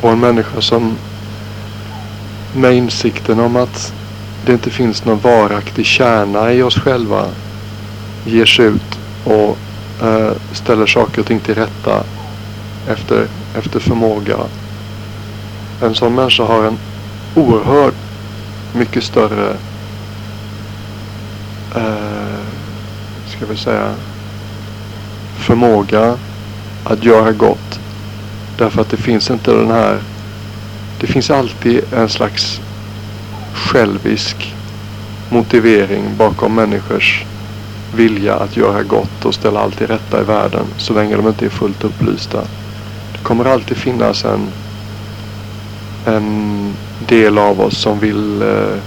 Och 0.00 0.12
en 0.12 0.20
människa 0.20 0.60
som 0.60 0.96
med 2.54 2.74
insikten 2.74 3.40
om 3.40 3.56
att 3.56 3.92
det 4.46 4.52
inte 4.52 4.70
finns 4.70 5.04
någon 5.04 5.18
varaktig 5.18 5.86
kärna 5.86 6.52
i 6.52 6.62
oss 6.62 6.78
själva 6.78 7.26
ger 8.24 8.46
sig 8.46 8.66
ut 8.66 8.98
och 9.24 9.58
eh, 10.06 10.32
ställer 10.52 10.86
saker 10.86 11.20
och 11.20 11.26
ting 11.26 11.40
till 11.40 11.54
rätta 11.54 12.04
efter, 12.88 13.26
efter 13.58 13.80
förmåga. 13.80 14.36
En 15.82 15.94
sån 15.94 16.14
människa 16.14 16.44
har 16.44 16.64
en 16.64 16.78
oerhört 17.34 17.94
mycket 18.74 19.04
större 19.04 19.56
eh, 21.74 22.42
ska 23.26 23.46
vi 23.46 23.56
säga 23.56 23.94
förmåga 25.38 26.18
att 26.84 27.04
göra 27.04 27.32
gott 27.32 27.78
Därför 28.58 28.80
att 28.80 28.90
det 28.90 28.96
finns 28.96 29.30
inte 29.30 29.52
den 29.52 29.70
här... 29.70 29.98
Det 31.02 31.08
finns 31.08 31.30
alltid 31.30 31.84
en 31.92 32.08
slags 32.08 32.60
självisk 33.52 34.54
motivering 35.30 36.16
bakom 36.16 36.54
människors 36.54 37.24
vilja 37.94 38.34
att 38.34 38.56
göra 38.56 38.82
gott 38.82 39.24
och 39.24 39.34
ställa 39.34 39.60
allt 39.60 39.78
till 39.78 39.86
rätta 39.86 40.20
i 40.20 40.24
världen. 40.24 40.66
Så 40.76 40.94
länge 40.94 41.16
de 41.16 41.28
inte 41.28 41.44
är 41.44 41.50
fullt 41.50 41.84
upplysta. 41.84 42.40
Det 43.12 43.18
kommer 43.22 43.44
alltid 43.44 43.76
finnas 43.76 44.24
en, 44.24 44.48
en 46.06 46.72
del 47.08 47.38
av 47.38 47.60
oss 47.60 47.78
som 47.78 47.98
vill, 47.98 48.42
eh, 48.42 48.78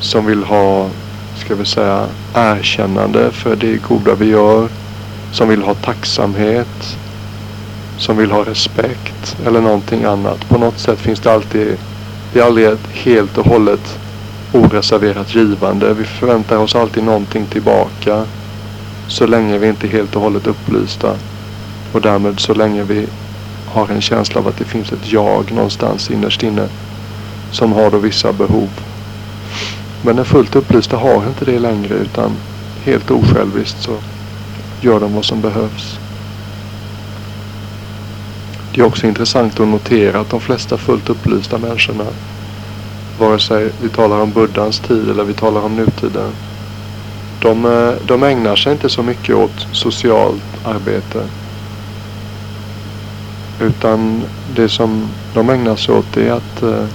som 0.00 0.26
vill 0.26 0.44
ha, 0.44 0.88
ska 1.36 1.54
vi 1.54 1.64
säga, 1.64 2.06
erkännande 2.34 3.30
för 3.30 3.56
det 3.56 3.76
goda 3.76 4.14
vi 4.14 4.26
gör. 4.26 4.68
Som 5.32 5.48
vill 5.48 5.62
ha 5.62 5.74
tacksamhet 5.74 6.96
som 8.04 8.16
vill 8.16 8.30
ha 8.30 8.44
respekt 8.44 9.36
eller 9.46 9.60
någonting 9.60 10.04
annat. 10.04 10.48
På 10.48 10.58
något 10.58 10.78
sätt 10.78 10.98
finns 10.98 11.20
det 11.20 11.32
alltid, 11.32 11.76
det 12.32 12.40
är 12.40 12.44
aldrig 12.44 12.66
ett 12.66 12.86
helt 12.92 13.38
och 13.38 13.46
hållet 13.46 13.98
oreserverat 14.52 15.34
givande. 15.34 15.94
Vi 15.94 16.04
förväntar 16.04 16.56
oss 16.58 16.74
alltid 16.74 17.04
någonting 17.04 17.46
tillbaka. 17.46 18.24
Så 19.08 19.26
länge 19.26 19.58
vi 19.58 19.68
inte 19.68 19.86
är 19.86 19.90
helt 19.90 20.16
och 20.16 20.22
hållet 20.22 20.46
upplysta. 20.46 21.16
Och 21.92 22.00
därmed 22.00 22.40
så 22.40 22.54
länge 22.54 22.82
vi 22.82 23.06
har 23.66 23.88
en 23.88 24.00
känsla 24.00 24.40
av 24.40 24.48
att 24.48 24.58
det 24.58 24.64
finns 24.64 24.92
ett 24.92 25.12
jag 25.12 25.52
någonstans 25.52 26.10
innerst 26.10 26.42
inne. 26.42 26.68
Som 27.52 27.72
har 27.72 27.90
då 27.90 27.98
vissa 27.98 28.32
behov. 28.32 28.70
Men 30.02 30.16
den 30.16 30.24
fullt 30.24 30.56
upplysta 30.56 30.96
har 30.96 31.26
inte 31.28 31.44
det 31.44 31.58
längre 31.58 31.94
utan 31.94 32.32
helt 32.84 33.10
osjälviskt 33.10 33.82
så 33.82 33.96
gör 34.80 35.00
de 35.00 35.14
vad 35.14 35.24
som 35.24 35.40
behövs. 35.40 35.98
Det 38.74 38.80
är 38.80 38.86
också 38.86 39.06
intressant 39.06 39.60
att 39.60 39.68
notera 39.68 40.20
att 40.20 40.30
de 40.30 40.40
flesta 40.40 40.78
fullt 40.78 41.10
upplysta 41.10 41.58
människorna, 41.58 42.04
vare 43.18 43.38
sig 43.38 43.70
vi 43.82 43.88
talar 43.88 44.20
om 44.20 44.32
buddhans 44.32 44.80
tid 44.80 45.10
eller 45.10 45.24
vi 45.24 45.34
talar 45.34 45.60
om 45.60 45.76
nutiden, 45.76 46.32
de, 47.42 47.96
de 48.06 48.22
ägnar 48.22 48.56
sig 48.56 48.72
inte 48.72 48.88
så 48.88 49.02
mycket 49.02 49.36
åt 49.36 49.66
socialt 49.72 50.42
arbete. 50.64 51.28
Utan 53.60 54.22
det 54.56 54.68
som 54.68 55.08
de 55.34 55.50
ägnar 55.50 55.76
sig 55.76 55.94
åt 55.94 56.16
är 56.16 56.32
att 56.32 56.62
eh, 56.62 56.86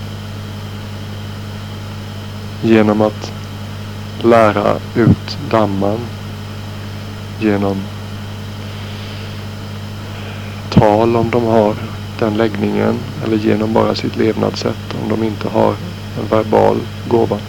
genom 2.62 3.01
att 3.01 3.31
lära 4.21 4.75
ut 4.95 5.38
damman 5.50 6.00
genom 7.39 7.83
tal 10.69 11.15
om 11.15 11.29
de 11.29 11.43
har 11.43 11.75
den 12.19 12.38
läggningen 12.38 12.99
eller 13.25 13.38
genom 13.38 13.73
bara 13.73 13.95
sitt 13.95 14.15
levnadssätt 14.15 14.95
om 15.03 15.09
de 15.09 15.23
inte 15.23 15.47
har 15.47 15.75
en 16.19 16.27
verbal 16.29 16.77
gåva. 17.07 17.39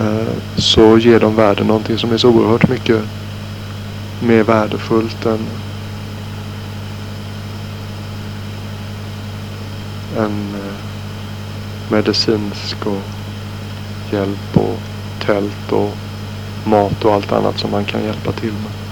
Eh, 0.00 0.32
så 0.56 0.98
ger 0.98 1.20
de 1.20 1.36
världen 1.36 1.66
någonting 1.66 1.98
som 1.98 2.12
är 2.12 2.16
så 2.16 2.28
oerhört 2.28 2.68
mycket 2.68 3.02
mer 4.20 4.42
värdefullt 4.42 5.26
än 5.26 5.46
än 10.16 10.54
eh, 10.54 10.74
medicinsk 11.88 12.86
och 12.86 13.02
hjälp 14.10 14.56
och 14.56 14.78
tält 15.26 15.72
och 15.72 15.96
mat 16.64 17.04
och 17.04 17.14
allt 17.14 17.32
annat 17.32 17.58
som 17.58 17.70
man 17.70 17.84
kan 17.84 18.04
hjälpa 18.04 18.32
till 18.32 18.52
med. 18.52 18.83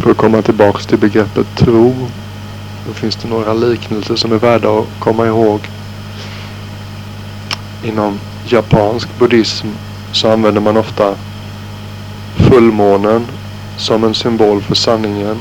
För 0.00 0.10
att 0.10 0.16
komma 0.16 0.42
tillbaks 0.42 0.86
till 0.86 0.98
begreppet 0.98 1.46
tro. 1.56 1.94
Då 2.86 2.92
finns 2.92 3.16
det 3.16 3.28
några 3.28 3.54
liknelser 3.54 4.16
som 4.16 4.32
är 4.32 4.38
värda 4.38 4.78
att 4.78 4.86
komma 4.98 5.26
ihåg. 5.26 5.60
Inom 7.84 8.20
japansk 8.44 9.08
buddhism 9.18 9.66
så 10.12 10.32
använder 10.32 10.60
man 10.60 10.76
ofta 10.76 11.14
fullmånen 12.36 13.26
som 13.76 14.04
en 14.04 14.14
symbol 14.14 14.62
för 14.62 14.74
sanningen. 14.74 15.36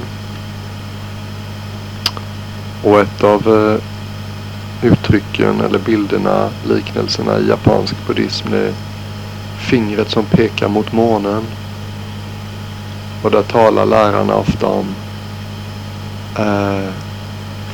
Och 2.84 3.00
ett 3.00 3.24
av 3.24 3.48
eh, 3.48 3.84
uttrycken 4.92 5.62
eller 5.62 5.80
bilderna, 5.80 6.50
liknelserna 6.70 7.40
i 7.40 7.48
japansk 7.48 7.96
buddhism 8.08 8.54
är 8.54 8.74
fingret 9.58 10.10
som 10.10 10.26
pekar 10.26 10.68
mot 10.68 10.92
månen. 10.92 11.44
Och 13.24 13.32
där 13.32 13.44
talar 13.44 13.86
lärarna 13.86 14.36
ofta 14.36 14.68
om 14.68 14.96
eh, 16.38 16.94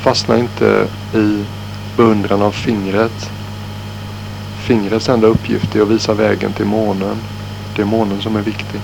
fastna 0.00 0.38
inte 0.38 0.86
i 1.14 1.44
beundran 1.96 2.42
av 2.42 2.52
fingret. 2.52 3.30
Fingrets 4.58 5.08
enda 5.08 5.26
uppgift 5.26 5.76
är 5.76 5.82
att 5.82 5.88
visa 5.88 6.14
vägen 6.14 6.52
till 6.52 6.66
månen. 6.66 7.16
Det 7.76 7.82
är 7.82 7.86
månen 7.86 8.20
som 8.20 8.36
är 8.36 8.42
viktig. 8.42 8.80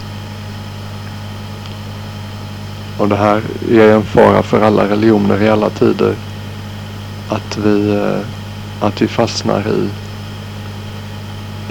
Och 2.98 3.08
det 3.08 3.16
här 3.16 3.42
är 3.70 3.92
en 3.92 4.04
fara 4.04 4.42
för 4.42 4.60
alla 4.60 4.88
religioner 4.88 5.42
i 5.42 5.48
alla 5.48 5.70
tider. 5.70 6.14
Att 7.28 7.56
vi, 7.56 7.94
eh, 7.94 8.20
att 8.86 9.02
vi 9.02 9.08
fastnar 9.08 9.68
i, 9.68 9.88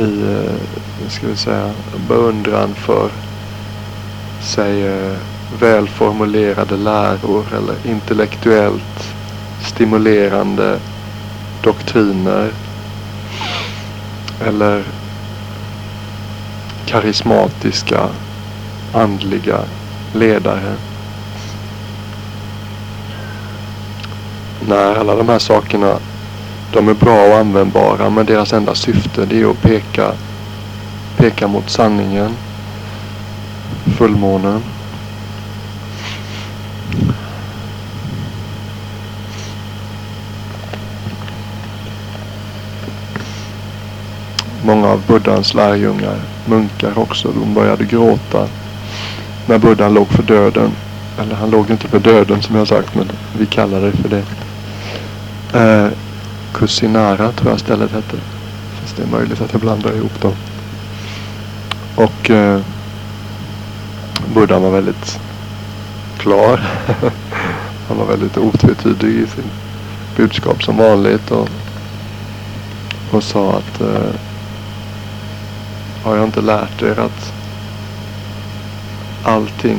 i 0.03 0.21
eh, 0.21 1.09
ska 1.09 1.27
vi 1.27 1.35
säga, 1.35 1.71
beundran 2.07 2.75
för 2.75 3.09
säg 4.43 4.85
eh, 4.85 5.17
välformulerade 5.59 6.77
läror 6.77 7.45
eller 7.57 7.75
intellektuellt 7.91 9.13
stimulerande 9.65 10.79
doktriner 11.63 12.49
eller 14.45 14.83
karismatiska 16.85 18.09
andliga 18.93 19.59
ledare. 20.13 20.75
Nej, 24.67 24.95
alla 24.97 25.15
de 25.15 25.29
här 25.29 25.39
sakerna 25.39 25.95
de 26.73 26.89
är 26.89 26.93
bra 26.93 27.27
och 27.27 27.37
användbara 27.37 28.09
men 28.09 28.25
deras 28.25 28.53
enda 28.53 28.75
syfte 28.75 29.25
det 29.25 29.41
är 29.41 29.51
att 29.51 29.61
peka, 29.61 30.11
peka 31.17 31.47
mot 31.47 31.69
sanningen 31.69 32.35
fullmånen. 33.93 34.61
Många 44.65 44.87
av 44.87 45.01
Buddhas 45.07 45.53
lärjungar, 45.53 46.19
munkar 46.45 46.99
också, 46.99 47.31
de 47.31 47.53
började 47.53 47.85
gråta 47.85 48.47
när 49.45 49.57
Buddhan 49.57 49.93
låg 49.93 50.07
för 50.07 50.23
döden. 50.23 50.71
Eller 51.19 51.35
han 51.35 51.49
låg 51.49 51.69
inte 51.69 51.87
för 51.87 51.99
döden 51.99 52.41
som 52.41 52.55
jag 52.55 52.67
sagt, 52.67 52.95
men 52.95 53.11
vi 53.37 53.45
kallar 53.45 53.81
det 53.81 53.91
för 53.91 54.09
det. 54.09 54.23
Eh, 55.59 55.91
Kusinara 56.53 57.31
tror 57.31 57.51
jag 57.51 57.59
stället 57.59 57.91
hette. 57.91 58.17
Fast 58.81 58.97
det 58.97 59.03
är 59.03 59.07
möjligt 59.07 59.41
att 59.41 59.51
jag 59.51 59.61
blandar 59.61 59.95
ihop 59.95 60.21
dem. 60.21 60.33
Och 61.95 62.29
eh, 62.29 62.61
Buddha 64.33 64.59
var 64.59 64.69
väldigt 64.69 65.19
klar. 66.17 66.57
Han 67.87 67.97
var 67.97 68.05
väldigt 68.05 68.37
otvetydig 68.37 69.09
i 69.09 69.27
sin 69.27 69.51
budskap 70.15 70.63
som 70.63 70.77
vanligt 70.77 71.31
och, 71.31 71.49
och 73.11 73.23
sa 73.23 73.51
att 73.51 73.81
eh, 73.81 74.13
har 76.03 76.15
jag 76.15 76.23
inte 76.25 76.41
lärt 76.41 76.81
er 76.81 76.99
att 76.99 77.33
allting 79.23 79.77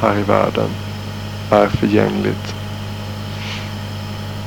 här 0.00 0.18
i 0.18 0.22
världen 0.22 0.68
är 1.50 1.66
förgängligt 1.68 2.54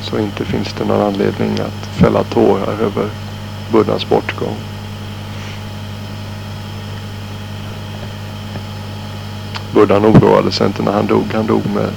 så 0.01 0.19
inte 0.19 0.45
finns 0.45 0.73
det 0.73 0.85
någon 0.85 1.01
anledning 1.01 1.51
att 1.59 1.89
fälla 1.97 2.23
tårar 2.23 2.73
över 2.81 3.09
Buddhas 3.71 4.09
bortgång. 4.09 4.57
Buddhan 9.79 10.05
oroade 10.05 10.51
sig 10.51 10.67
inte 10.67 10.83
när 10.83 10.91
han 10.91 11.07
dog. 11.07 11.33
Han 11.33 11.47
dog 11.47 11.65
med 11.65 11.89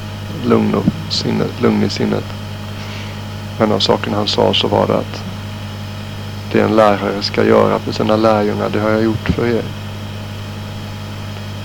lugn, 0.45 0.75
och 0.75 0.85
sinnet, 1.13 1.61
lugn 1.61 1.83
i 1.83 1.91
sinnet. 1.91 2.25
En 3.61 3.73
av 3.73 3.79
sakerna 3.79 4.17
han 4.17 4.27
sa 4.27 4.55
så 4.55 4.69
var 4.69 4.87
det 4.87 4.97
att 4.97 5.23
det 6.53 6.61
en 6.61 6.77
lärare 6.77 7.23
ska 7.23 7.45
göra 7.45 7.79
för 7.79 7.93
sina 7.93 8.17
lärjungar, 8.17 8.69
det 8.69 8.81
har 8.81 8.91
jag 8.91 9.03
gjort 9.03 9.29
för 9.29 9.47
er. 9.47 9.63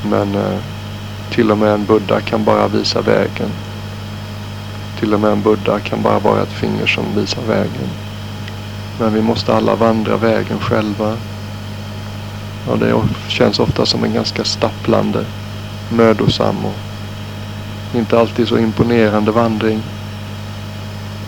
Men 0.10 0.36
eh, 0.36 0.60
till 1.32 1.52
och 1.52 1.58
med 1.58 1.74
en 1.74 1.86
Buddha 1.86 2.22
kan 2.22 2.44
bara 2.44 2.68
visa 2.68 3.02
vägen. 3.02 3.52
Till 5.00 5.14
och 5.14 5.20
med 5.20 5.32
en 5.32 5.42
Buddha 5.42 5.80
kan 5.80 6.02
bara 6.02 6.20
vara 6.20 6.42
ett 6.42 6.54
finger 6.54 6.86
som 6.86 7.16
visar 7.16 7.42
vägen. 7.42 7.90
Men 9.00 9.14
vi 9.14 9.22
måste 9.22 9.56
alla 9.56 9.76
vandra 9.76 10.18
vägen 10.18 10.60
själva. 10.60 11.18
Och 12.68 12.80
det 12.80 13.04
känns 13.28 13.60
ofta 13.60 13.86
som 13.86 14.04
en 14.04 14.14
ganska 14.14 14.44
stapplande 14.44 15.26
mödosam 15.90 16.66
och 16.66 16.76
inte 17.96 18.20
alltid 18.20 18.48
så 18.48 18.58
imponerande 18.58 19.32
vandring. 19.32 19.82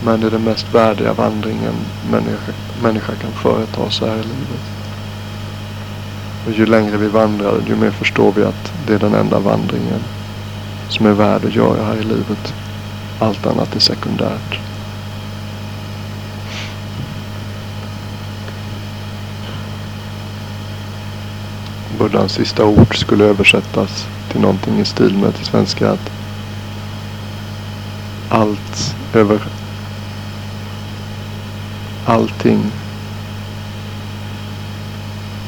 Men 0.04 0.20
det 0.20 0.26
är 0.26 0.30
den 0.30 0.44
mest 0.44 0.74
värdiga 0.74 1.12
vandringen 1.12 1.74
människa, 2.10 2.52
människa 2.82 3.12
kan 3.14 3.32
företa 3.32 3.90
sig 3.90 4.08
här 4.08 4.16
i 4.16 4.22
livet. 4.22 4.64
Och 6.46 6.52
ju 6.52 6.66
längre 6.66 6.96
vi 6.96 7.08
vandrar, 7.08 7.54
ju 7.68 7.76
mer 7.76 7.90
förstår 7.90 8.32
vi 8.32 8.44
att 8.44 8.72
det 8.86 8.94
är 8.94 8.98
den 8.98 9.14
enda 9.14 9.38
vandringen 9.38 10.00
som 10.88 11.06
är 11.06 11.12
värd 11.12 11.44
att 11.44 11.54
göra 11.54 11.84
här 11.84 11.96
i 11.96 12.02
livet. 12.02 12.54
Allt 13.18 13.46
annat 13.46 13.76
är 13.76 13.80
sekundärt. 13.80 14.60
Buddhans 21.98 22.32
sista 22.32 22.64
ord 22.64 22.98
skulle 22.98 23.24
översättas 23.24 24.06
till 24.30 24.40
någonting 24.40 24.80
i 24.80 24.84
stil 24.84 25.16
med 25.16 25.34
till 25.34 25.46
svenska 25.46 25.90
att 25.90 26.10
allt 28.28 28.96
över 29.14 29.40
allting 32.06 32.70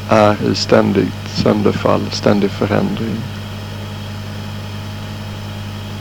är 0.09 0.51
i 0.51 0.55
ständigt 0.55 1.29
sönderfall, 1.35 2.11
ständig 2.11 2.51
förändring. 2.51 3.17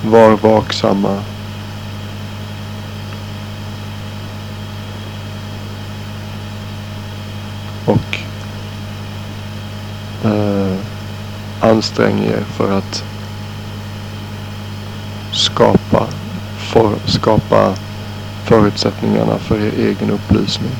Var 0.05 0.31
vaksamma 0.31 1.21
ansträng 11.71 12.23
er 12.23 12.43
för 12.57 12.77
att 12.77 13.03
skapa, 15.31 16.07
för, 16.57 16.95
skapa 17.05 17.73
förutsättningarna 18.45 19.37
för 19.37 19.59
er 19.59 19.71
egen 19.77 20.11
upplysning. 20.11 20.71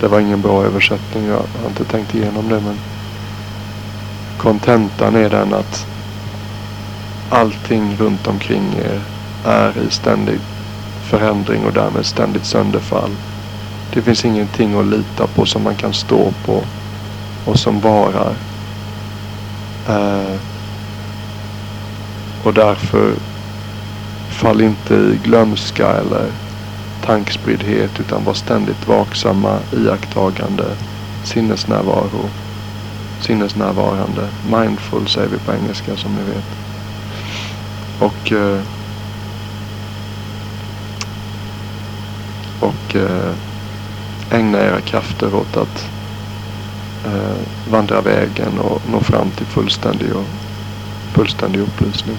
Det 0.00 0.08
var 0.08 0.20
ingen 0.20 0.40
bra 0.40 0.64
översättning. 0.64 1.26
Jag 1.26 1.36
har 1.36 1.68
inte 1.68 1.84
tänkt 1.84 2.14
igenom 2.14 2.48
det 2.48 2.60
men 2.60 2.78
kontentan 4.38 5.16
är 5.16 5.30
den 5.30 5.54
att 5.54 5.86
allting 7.30 7.96
runt 7.96 8.26
omkring 8.26 8.74
er 8.78 9.00
är 9.44 9.78
i 9.88 9.90
ständig 9.90 10.38
förändring 11.02 11.64
och 11.64 11.72
därmed 11.72 12.06
ständigt 12.06 12.44
sönderfall. 12.44 13.10
Det 13.92 14.02
finns 14.02 14.24
ingenting 14.24 14.80
att 14.80 14.86
lita 14.86 15.26
på 15.26 15.46
som 15.46 15.62
man 15.62 15.74
kan 15.74 15.92
stå 15.92 16.32
på 16.46 16.62
och 17.44 17.58
som 17.58 17.80
varar. 17.80 18.34
Eh, 19.88 20.40
och 22.44 22.54
därför 22.54 23.14
fall 24.30 24.60
inte 24.60 24.94
i 24.94 25.20
glömska 25.24 25.88
eller 25.88 26.30
tankspriddhet 27.04 28.00
utan 28.00 28.24
var 28.24 28.34
ständigt 28.34 28.88
vaksamma, 28.88 29.58
iakttagande, 29.72 30.64
sinnesnärvaro, 31.24 32.28
sinnesnärvarande. 33.20 34.28
Mindful 34.50 35.08
säger 35.08 35.28
vi 35.28 35.38
på 35.38 35.52
engelska 35.52 35.96
som 35.96 36.10
ni 36.14 36.22
vet. 36.22 36.44
Och 38.00 38.32
eh, 38.32 38.60
och 42.60 42.96
eh, 42.96 43.34
ägna 44.30 44.58
era 44.58 44.80
krafter 44.80 45.34
åt 45.34 45.56
att 45.56 45.88
eh, 47.04 47.70
vandra 47.70 48.00
vägen 48.00 48.58
och 48.58 48.82
nå 48.90 49.00
fram 49.00 49.30
till 49.30 49.46
fullständig, 49.46 50.12
och, 50.16 50.24
fullständig 51.12 51.60
upplysning. 51.60 52.16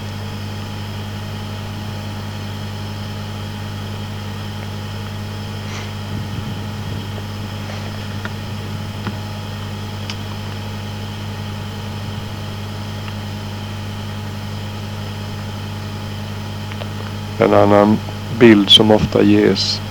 En 17.40 17.54
annan 17.54 17.98
bild 18.40 18.70
som 18.70 18.92
ofta 18.92 19.24
ges 19.24 19.82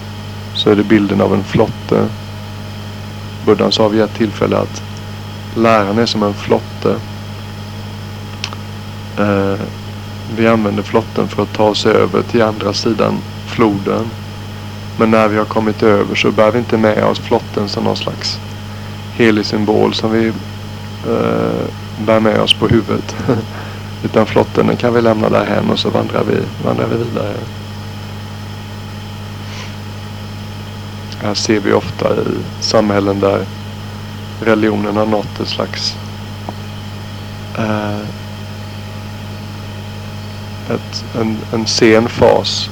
så 0.54 0.70
är 0.70 0.76
det 0.76 0.82
bilden 0.82 1.20
av 1.20 1.34
en 1.34 1.44
flotte. 1.44 2.08
Buddhan 3.46 3.72
sa 3.72 3.88
vid 3.88 4.00
ett 4.00 4.14
tillfälle 4.14 4.56
att 4.56 4.82
läraren 5.56 5.98
är 5.98 6.06
som 6.06 6.22
en 6.22 6.34
flotte. 6.34 6.96
Eh, 9.18 9.60
vi 10.36 10.46
använder 10.46 10.82
flotten 10.82 11.28
för 11.28 11.42
att 11.42 11.52
ta 11.52 11.64
oss 11.64 11.86
över 11.86 12.22
till 12.22 12.42
andra 12.42 12.72
sidan 12.72 13.18
floden. 13.46 14.10
Men 14.98 15.10
när 15.10 15.28
vi 15.28 15.38
har 15.38 15.44
kommit 15.44 15.82
över 15.82 16.14
så 16.14 16.30
bär 16.30 16.50
vi 16.50 16.58
inte 16.58 16.78
med 16.78 17.04
oss 17.04 17.18
flotten 17.18 17.68
som 17.68 17.84
någon 17.84 17.96
slags 17.96 18.38
helig 19.16 19.46
symbol 19.46 19.94
som 19.94 20.12
vi 20.12 20.26
eh, 20.26 21.66
bär 22.06 22.20
med 22.20 22.40
oss 22.40 22.54
på 22.54 22.68
huvudet. 22.68 23.16
Utan 24.04 24.26
flotten 24.26 24.66
den 24.66 24.76
kan 24.76 24.94
vi 24.94 25.02
lämna 25.02 25.28
därhen 25.28 25.70
och 25.70 25.78
så 25.78 25.90
vandrar 25.90 26.24
vi, 26.24 26.64
vandrar 26.64 26.86
vi 26.86 26.96
vidare. 26.96 27.34
Här 31.24 31.34
ser 31.34 31.60
vi 31.60 31.72
ofta 31.72 32.14
i 32.14 32.24
samhällen 32.60 33.20
där 33.20 33.46
religionen 34.40 34.96
har 34.96 35.06
nått 35.06 35.40
en 35.40 35.46
slags 35.46 35.96
eh, 37.58 38.00
ett, 40.74 41.04
en, 41.20 41.38
en 41.52 41.66
sen 41.66 42.08
fas 42.08 42.70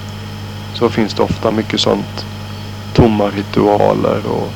så 0.74 0.88
finns 0.88 1.14
det 1.14 1.22
ofta 1.22 1.50
mycket 1.50 1.80
sånt 1.80 2.26
tomma 2.94 3.30
ritualer 3.30 4.26
och 4.26 4.48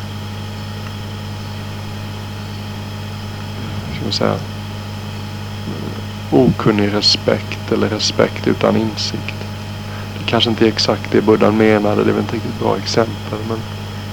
ska 3.95 4.03
man 4.03 4.13
säga 4.13 4.37
okunnig 6.31 6.93
respekt 6.95 7.73
eller 7.73 7.89
respekt 7.89 8.47
utan 8.47 8.77
insikt. 8.77 9.35
Det 10.19 10.25
kanske 10.27 10.51
inte 10.51 10.65
är 10.65 10.69
exakt 10.69 11.13
det 11.13 11.21
Buddha 11.21 11.51
menade. 11.51 12.05
Det 12.05 12.11
är 12.11 12.13
väl 12.13 12.23
inte 12.23 12.37
riktigt 12.37 12.61
bra 12.61 12.79
exempel. 12.79 13.39
Men 13.49 13.59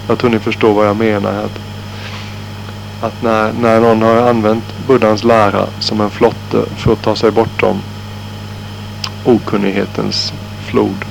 jag 0.07 0.19
tror 0.19 0.29
ni 0.29 0.39
förstår 0.39 0.73
vad 0.73 0.87
jag 0.87 0.97
menar. 0.97 1.33
Att, 1.33 1.59
att 3.01 3.21
när, 3.21 3.53
när 3.53 3.79
någon 3.79 4.01
har 4.01 4.15
använt 4.15 4.63
Buddhans 4.87 5.23
lära 5.23 5.67
som 5.79 6.01
en 6.01 6.09
flotte 6.09 6.65
för 6.77 6.93
att 6.93 7.01
ta 7.01 7.15
sig 7.15 7.31
bortom 7.31 7.81
okunnighetens 9.25 10.33
flod. 10.65 11.05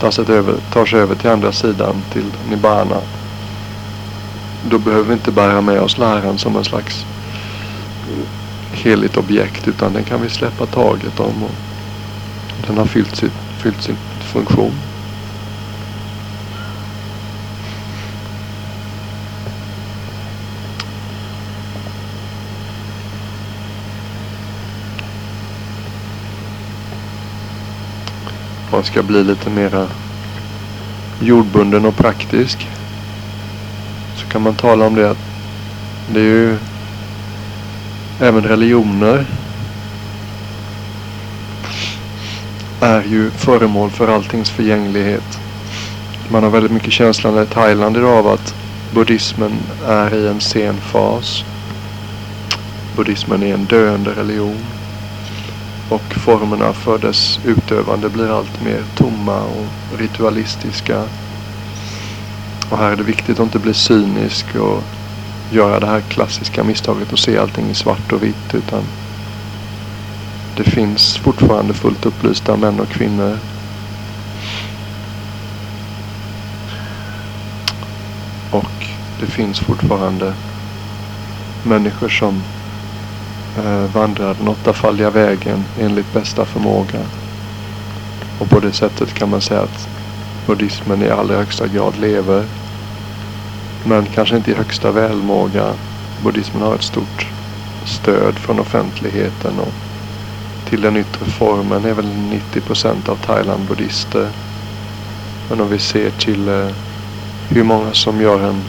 Tar 0.00 0.10
sig, 0.10 0.24
över, 0.28 0.54
tar 0.72 0.86
sig 0.86 1.00
över 1.00 1.14
till 1.14 1.30
andra 1.30 1.52
sidan 1.52 2.02
till 2.12 2.24
Nibbana. 2.50 2.96
Då 4.70 4.78
behöver 4.78 5.04
vi 5.04 5.12
inte 5.12 5.32
bära 5.32 5.60
med 5.60 5.80
oss 5.80 5.98
läran 5.98 6.38
som 6.38 6.56
en 6.56 6.64
slags 6.64 7.06
heligt 8.72 9.16
objekt 9.16 9.68
utan 9.68 9.92
den 9.92 10.04
kan 10.04 10.22
vi 10.22 10.28
släppa 10.28 10.66
taget 10.66 11.20
om. 11.20 11.42
Och 11.42 11.54
den 12.66 12.78
har 12.78 12.86
fyllt, 12.86 13.16
sitt, 13.16 13.32
fyllt 13.58 13.82
sin 13.82 13.96
funktion. 14.20 14.89
Man 28.72 28.84
ska 28.84 29.02
bli 29.02 29.24
lite 29.24 29.50
mera 29.50 29.86
jordbunden 31.20 31.84
och 31.84 31.96
praktisk. 31.96 32.68
Så 34.16 34.26
kan 34.26 34.42
man 34.42 34.54
tala 34.54 34.86
om 34.86 34.94
det 34.94 35.10
att 35.10 35.18
det 36.12 36.20
är 36.20 36.24
ju 36.24 36.56
även 38.20 38.42
religioner 38.42 39.26
är 42.80 43.02
ju 43.02 43.30
föremål 43.30 43.90
för 43.90 44.08
alltings 44.08 44.50
förgänglighet. 44.50 45.40
Man 46.28 46.42
har 46.42 46.50
väldigt 46.50 46.72
mycket 46.72 46.92
känslan 46.92 47.42
i 47.42 47.46
Thailand 47.46 47.96
idag 47.96 48.18
av 48.18 48.28
att 48.28 48.54
buddhismen 48.94 49.52
är 49.86 50.14
i 50.14 50.28
en 50.28 50.40
sen 50.40 50.76
fas. 50.76 51.44
Buddhismen 52.96 53.42
är 53.42 53.54
en 53.54 53.64
döende 53.64 54.10
religion. 54.10 54.79
Och 55.90 56.14
formerna 56.14 56.72
för 56.72 56.98
dess 56.98 57.40
utövande 57.44 58.08
blir 58.08 58.38
allt 58.38 58.64
mer 58.64 58.82
tomma 58.96 59.40
och 59.40 59.98
ritualistiska. 59.98 61.02
Och 62.70 62.78
här 62.78 62.92
är 62.92 62.96
det 62.96 63.02
viktigt 63.02 63.40
att 63.40 63.44
inte 63.44 63.58
bli 63.58 63.74
cynisk 63.74 64.56
och 64.56 64.82
göra 65.52 65.80
det 65.80 65.86
här 65.86 66.00
klassiska 66.00 66.64
misstaget 66.64 67.12
och 67.12 67.18
se 67.18 67.38
allting 67.38 67.70
i 67.70 67.74
svart 67.74 68.12
och 68.12 68.22
vitt. 68.22 68.54
Utan 68.54 68.82
det 70.56 70.64
finns 70.64 71.16
fortfarande 71.16 71.74
fullt 71.74 72.06
upplysta 72.06 72.56
män 72.56 72.80
och 72.80 72.88
kvinnor. 72.88 73.38
Och 78.50 78.86
det 79.20 79.26
finns 79.26 79.60
fortfarande 79.60 80.34
människor 81.62 82.08
som 82.08 82.42
Eh, 83.64 83.92
vandrar 83.94 84.34
den 84.34 84.48
åttafaldiga 84.48 85.10
vägen 85.10 85.64
enligt 85.80 86.12
bästa 86.12 86.44
förmåga. 86.44 87.00
Och 88.38 88.50
på 88.50 88.60
det 88.60 88.72
sättet 88.72 89.14
kan 89.14 89.30
man 89.30 89.40
säga 89.40 89.60
att 89.60 89.88
buddhismen 90.46 91.02
i 91.02 91.10
allra 91.10 91.36
högsta 91.36 91.66
grad 91.66 91.98
lever 91.98 92.44
men 93.84 94.06
kanske 94.06 94.36
inte 94.36 94.50
i 94.50 94.54
högsta 94.54 94.90
välmåga. 94.90 95.72
Buddhismen 96.24 96.62
har 96.62 96.74
ett 96.74 96.82
stort 96.82 97.26
stöd 97.84 98.38
från 98.38 98.60
offentligheten 98.60 99.58
och 99.58 99.72
till 100.68 100.80
den 100.80 100.96
yttre 100.96 101.24
formen 101.26 101.84
är 101.84 101.94
väl 101.94 102.08
90 102.30 102.60
procent 102.60 103.08
av 103.08 103.16
Thailand 103.16 103.68
buddhister. 103.68 104.28
Men 105.48 105.60
om 105.60 105.68
vi 105.68 105.78
ser 105.78 106.10
till 106.10 106.48
eh, 106.48 106.68
hur 107.48 107.64
många 107.64 107.92
som 107.92 108.20
gör 108.20 108.40
en 108.40 108.62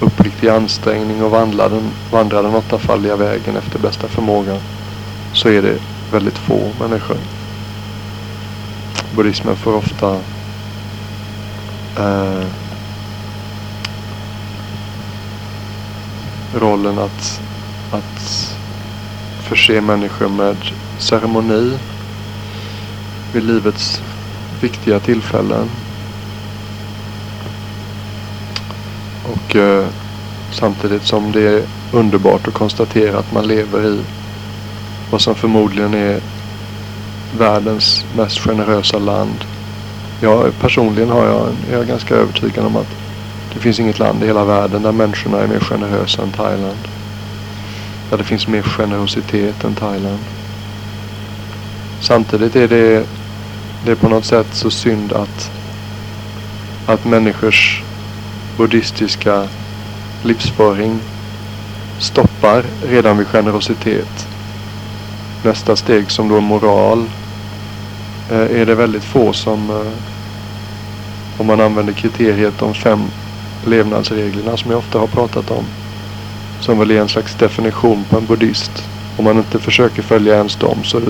uppriktig 0.00 0.48
ansträngning 0.48 1.22
och 1.22 1.30
vandrar 1.30 1.70
den, 1.70 1.90
vandrar 2.10 2.42
den 2.42 2.54
åttafaldiga 2.54 3.16
vägen 3.16 3.56
efter 3.56 3.78
bästa 3.78 4.08
förmåga 4.08 4.56
så 5.32 5.48
är 5.48 5.62
det 5.62 5.78
väldigt 6.12 6.38
få 6.38 6.70
människor. 6.80 7.16
buddhismen 9.16 9.56
får 9.56 9.74
ofta 9.74 10.12
eh, 11.98 12.46
rollen 16.54 16.98
att, 16.98 17.40
att 17.90 18.54
förse 19.42 19.80
människor 19.80 20.28
med 20.28 20.56
ceremoni 20.98 21.78
vid 23.32 23.42
livets 23.42 24.02
viktiga 24.60 25.00
tillfällen. 25.00 25.68
Och 29.32 29.56
eh, 29.56 29.86
samtidigt 30.52 31.02
som 31.02 31.32
det 31.32 31.48
är 31.48 31.62
underbart 31.92 32.48
att 32.48 32.54
konstatera 32.54 33.18
att 33.18 33.32
man 33.32 33.46
lever 33.46 33.86
i 33.86 34.00
vad 35.10 35.20
som 35.20 35.34
förmodligen 35.34 35.94
är 35.94 36.20
världens 37.38 38.04
mest 38.16 38.38
generösa 38.38 38.98
land. 38.98 39.44
Jag 40.20 40.58
personligen 40.60 41.10
har 41.10 41.26
jag, 41.26 41.48
är 41.70 41.76
jag 41.76 41.86
ganska 41.86 42.14
övertygad 42.14 42.66
om 42.66 42.76
att 42.76 42.88
det 43.54 43.60
finns 43.60 43.80
inget 43.80 43.98
land 43.98 44.22
i 44.22 44.26
hela 44.26 44.44
världen 44.44 44.82
där 44.82 44.92
människorna 44.92 45.38
är 45.38 45.46
mer 45.46 45.60
generösa 45.60 46.22
än 46.22 46.32
Thailand. 46.32 46.88
Där 48.10 48.18
det 48.18 48.24
finns 48.24 48.48
mer 48.48 48.62
generositet 48.62 49.64
än 49.64 49.74
Thailand. 49.74 50.18
Samtidigt 52.00 52.56
är 52.56 52.68
det, 52.68 53.06
det 53.84 53.90
är 53.90 53.96
på 53.96 54.08
något 54.08 54.24
sätt 54.24 54.46
så 54.52 54.70
synd 54.70 55.12
att, 55.12 55.50
att 56.86 57.04
människors 57.04 57.82
buddhistiska 58.58 59.48
livsföring 60.22 60.98
stoppar 61.98 62.64
redan 62.88 63.18
vid 63.18 63.26
generositet. 63.26 64.28
Nästa 65.44 65.76
steg 65.76 66.10
som 66.10 66.28
då 66.28 66.36
är 66.36 66.40
moral 66.40 67.04
eh, 68.30 68.60
är 68.60 68.66
det 68.66 68.74
väldigt 68.74 69.04
få 69.04 69.32
som 69.32 69.70
eh, 69.70 69.92
om 71.38 71.46
man 71.46 71.60
använder 71.60 71.92
kriteriet 71.92 72.58
de 72.58 72.74
fem 72.74 73.00
levnadsreglerna 73.66 74.56
som 74.56 74.70
jag 74.70 74.78
ofta 74.78 74.98
har 74.98 75.06
pratat 75.06 75.50
om. 75.50 75.64
Som 76.60 76.78
väl 76.78 76.90
är 76.90 77.00
en 77.00 77.08
slags 77.08 77.34
definition 77.34 78.04
på 78.04 78.16
en 78.18 78.26
buddhist. 78.26 78.88
Om 79.16 79.24
man 79.24 79.38
inte 79.38 79.58
försöker 79.58 80.02
följa 80.02 80.34
ens 80.34 80.56
dem 80.56 80.84
så 80.84 81.00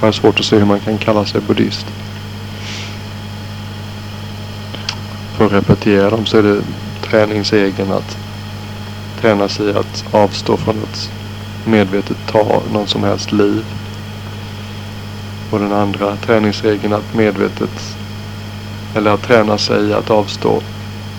har 0.00 0.08
jag 0.08 0.14
svårt 0.14 0.40
att 0.40 0.46
se 0.46 0.56
hur 0.56 0.64
man 0.64 0.80
kan 0.80 0.98
kalla 0.98 1.24
sig 1.26 1.40
buddhist. 1.40 1.86
Och 5.44 5.52
repetera 5.52 6.10
dem 6.10 6.26
så 6.26 6.38
är 6.38 6.42
det 6.42 6.62
träningsegen 7.02 7.92
att 7.92 8.16
träna 9.20 9.48
sig 9.48 9.70
att 9.70 10.04
avstå 10.10 10.56
från 10.56 10.76
att 10.82 11.10
medvetet 11.66 12.16
ta 12.26 12.62
någon 12.72 12.86
som 12.86 13.02
helst 13.02 13.32
liv. 13.32 13.64
Och 15.50 15.58
den 15.58 15.72
andra 15.72 16.16
träningsregeln 16.16 16.92
att 16.92 17.14
medvetet 17.14 17.96
eller 18.94 19.10
att 19.10 19.22
träna 19.22 19.58
sig 19.58 19.92
att 19.92 20.10
avstå 20.10 20.62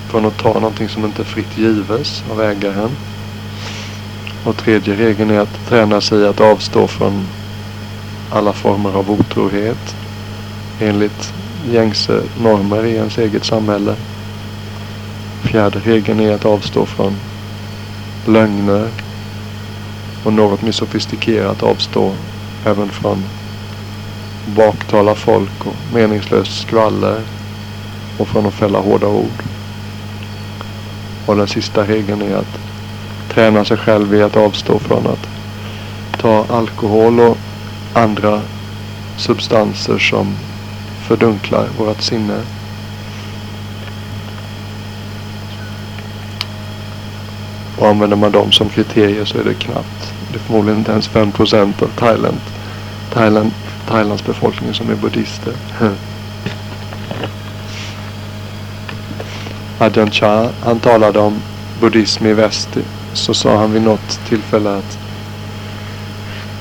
från 0.10 0.26
att 0.26 0.38
ta 0.38 0.54
någonting 0.54 0.90
som 0.90 1.06
inte 1.06 1.24
fritt 1.24 1.58
gives 1.58 2.24
av 2.32 2.42
ägaren. 2.42 2.90
Och 4.44 4.58
tredje 4.58 4.96
regeln 4.96 5.32
är 5.32 5.40
att 5.40 5.68
träna 5.70 6.02
sig 6.02 6.28
att 6.28 6.42
avstå 6.42 6.88
från 6.88 7.28
alla 8.32 8.54
former 8.54 8.90
av 8.90 9.12
otrohet 9.12 9.96
enligt 10.80 11.34
gängse 11.72 12.22
normer 12.42 12.86
i 12.86 12.96
ens 12.96 13.18
eget 13.18 13.46
samhälle. 13.46 13.96
Fjärde 15.46 15.80
regeln 15.80 16.20
är 16.20 16.32
att 16.32 16.46
avstå 16.46 16.86
från 16.86 17.22
lögner 18.26 18.92
och 20.24 20.34
något 20.34 20.62
mer 20.62 20.72
sofistikerat 20.72 21.64
avstå 21.64 22.16
även 22.64 22.90
från 22.90 23.30
baktala 24.46 25.16
folk 25.16 25.66
och 25.66 25.76
meningslöst 25.94 26.62
skvaller 26.62 27.22
och 28.18 28.28
från 28.30 28.46
att 28.46 28.54
fälla 28.54 28.80
hårda 28.80 29.08
ord. 29.08 29.44
Och 31.26 31.36
den 31.36 31.48
sista 31.48 31.84
regeln 31.84 32.22
är 32.22 32.36
att 32.36 32.60
träna 33.30 33.66
sig 33.66 33.78
själv 33.78 34.14
i 34.16 34.22
att 34.24 34.38
avstå 34.38 34.80
från 34.80 35.08
att 35.08 35.28
ta 36.18 36.46
alkohol 36.50 37.20
och 37.20 37.38
andra 37.94 38.42
substanser 39.18 39.98
som 39.98 40.36
fördunklar 41.08 41.68
vårt 41.78 42.02
sinne. 42.02 42.42
Och 47.86 47.92
använder 47.92 48.18
man 48.18 48.32
dem 48.32 48.52
som 48.52 48.70
kriterier 48.70 49.26
så 49.26 49.38
är 49.38 49.44
det 49.44 49.54
knappt. 49.54 50.14
Det 50.32 50.38
är 50.38 50.40
förmodligen 50.40 50.80
inte 50.80 50.92
ens 50.92 51.10
5% 51.10 51.84
av 51.84 51.88
Thailand, 51.88 52.38
Thailand, 53.14 53.52
Thailands 53.88 54.26
befolkning 54.26 54.74
som 54.74 54.90
är 54.90 54.96
buddhister. 54.96 55.54
Ajahn 59.80 60.12
Chah, 60.12 60.50
han 60.64 60.80
talade 60.80 61.20
om 61.20 61.42
buddhism 61.82 62.26
i 62.26 62.34
väst. 62.34 62.70
Så 63.14 63.34
sa 63.34 63.58
han 63.58 63.74
vid 63.74 63.82
något 63.82 64.20
tillfälle 64.30 64.78
att 64.78 64.98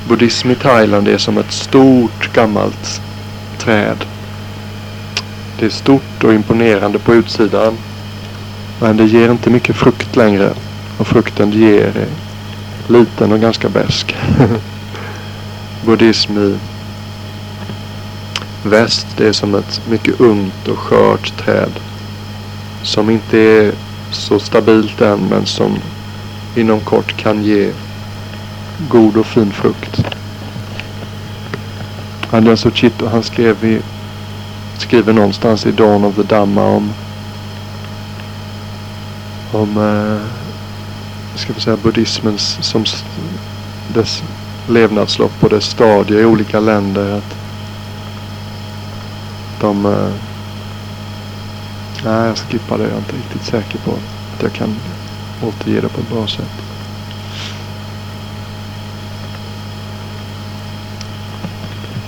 buddhism 0.09 0.51
i 0.51 0.55
Thailand 0.55 1.09
är 1.09 1.19
som 1.19 1.39
ett 1.39 1.53
stort 1.53 2.33
gammalt 2.33 3.01
träd. 3.59 4.05
Det 5.59 5.67
är 5.67 5.71
stort 5.71 6.25
och 6.25 6.35
imponerande 6.35 6.99
på 6.99 7.15
utsidan. 7.15 7.79
Men 8.81 8.97
det 8.97 9.05
ger 9.05 9.31
inte 9.31 9.51
mycket 9.51 9.77
frukt 9.77 10.17
längre. 10.17 10.55
Och 10.99 11.07
frukten 11.07 11.51
det 11.51 11.57
ger 11.57 11.97
är 11.97 12.09
liten 12.89 13.33
och 13.33 13.41
ganska 13.41 13.69
bäsk. 13.69 14.17
Buddhism 15.87 16.39
i 16.39 16.59
väst 18.63 19.07
det 19.17 19.29
är 19.29 19.33
som 19.33 19.55
ett 19.55 19.81
mycket 19.91 20.21
ungt 20.21 20.69
och 20.69 20.79
skört 20.79 21.37
träd 21.37 21.71
som 22.83 23.11
inte 23.11 23.39
är 23.39 23.73
så 24.11 24.39
stabilt 24.39 25.01
än 25.01 25.21
men 25.31 25.47
som 25.47 25.79
inom 26.57 26.81
kort 26.81 27.17
kan 27.17 27.45
ge 27.45 27.73
god 28.89 29.17
och 29.17 29.27
fin 29.27 29.53
frukt. 29.53 30.05
Andreas 32.31 32.61
Suchito 32.61 33.07
han 33.07 33.23
skrev 33.23 33.65
i, 33.65 33.81
skriver 34.79 35.13
någonstans 35.13 35.67
i 35.67 35.73
Dawn 35.73 36.05
of 36.05 36.15
the 36.17 36.23
Dhamma 36.23 36.65
om 36.65 36.93
om 39.53 39.79
eh, 39.79 40.44
ska 41.35 41.53
vi 41.53 41.61
säga 41.61 41.77
buddhismens 41.77 42.59
som 42.61 42.85
dess 43.94 44.23
levnadslopp 44.68 45.33
och 45.44 45.51
dess 45.51 45.64
stadier 45.64 46.20
i 46.20 46.25
olika 46.25 46.61
länder. 46.61 47.18
Att 47.18 47.37
de 49.61 49.87
eh, 49.87 50.12
Nej, 52.05 52.27
jag 52.29 52.38
skippar 52.38 52.79
det. 52.79 52.85
Jag 52.85 52.92
är 52.92 52.99
inte 52.99 53.16
riktigt 53.16 53.44
säker 53.44 53.79
på 53.79 53.90
att 54.37 54.42
jag 54.42 54.53
kan 54.53 54.77
återge 55.42 55.81
det 55.81 55.88
på 55.88 56.01
ett 56.01 56.11
bra 56.11 56.27
sätt. 56.27 56.64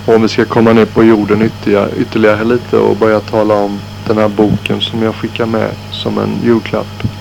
om 0.07 0.21
vi 0.21 0.27
ska 0.27 0.45
komma 0.45 0.73
ner 0.73 0.85
på 0.85 1.03
jorden 1.03 1.41
ytterligare, 1.41 1.91
ytterligare 1.97 2.43
lite 2.43 2.77
och 2.77 2.97
börja 2.97 3.19
tala 3.19 3.53
om 3.53 3.79
den 4.07 4.17
här 4.17 4.27
boken 4.27 4.81
som 4.81 5.03
jag 5.03 5.15
skickar 5.15 5.45
med 5.45 5.71
som 5.91 6.17
en 6.17 6.39
julklapp. 6.43 7.16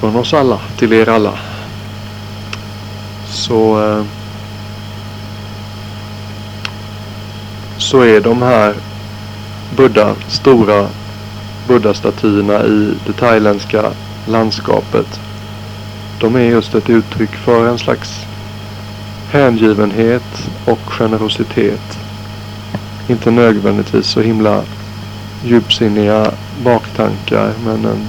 Från 0.00 0.16
oss 0.16 0.34
alla 0.34 0.60
till 0.78 0.92
er 0.92 1.08
alla. 1.08 1.38
Så 3.28 3.84
eh, 3.84 4.04
så 7.78 8.00
är 8.00 8.20
de 8.20 8.42
här 8.42 8.74
Buddha 9.76 10.14
stora 10.28 10.88
buddha-statyerna 11.68 12.64
i 12.64 12.94
det 13.06 13.12
thailändska 13.12 13.92
landskapet. 14.26 15.20
De 16.20 16.36
är 16.36 16.40
just 16.40 16.74
ett 16.74 16.90
uttryck 16.90 17.30
för 17.30 17.68
en 17.68 17.78
slags 17.78 18.26
hängivenhet 19.30 20.48
och 20.64 20.92
generositet. 20.92 21.98
Inte 23.08 23.30
nödvändigtvis 23.30 24.06
så 24.06 24.20
himla 24.20 24.62
djupsinniga 25.44 26.30
baktankar 26.64 27.52
men 27.64 27.84
en 27.84 28.06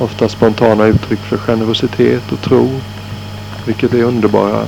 ofta 0.00 0.28
spontana 0.28 0.86
uttryck 0.86 1.20
för 1.20 1.36
generositet 1.36 2.32
och 2.32 2.40
tro. 2.40 2.80
Vilket 3.66 3.94
är 3.94 4.02
underbara 4.02 4.64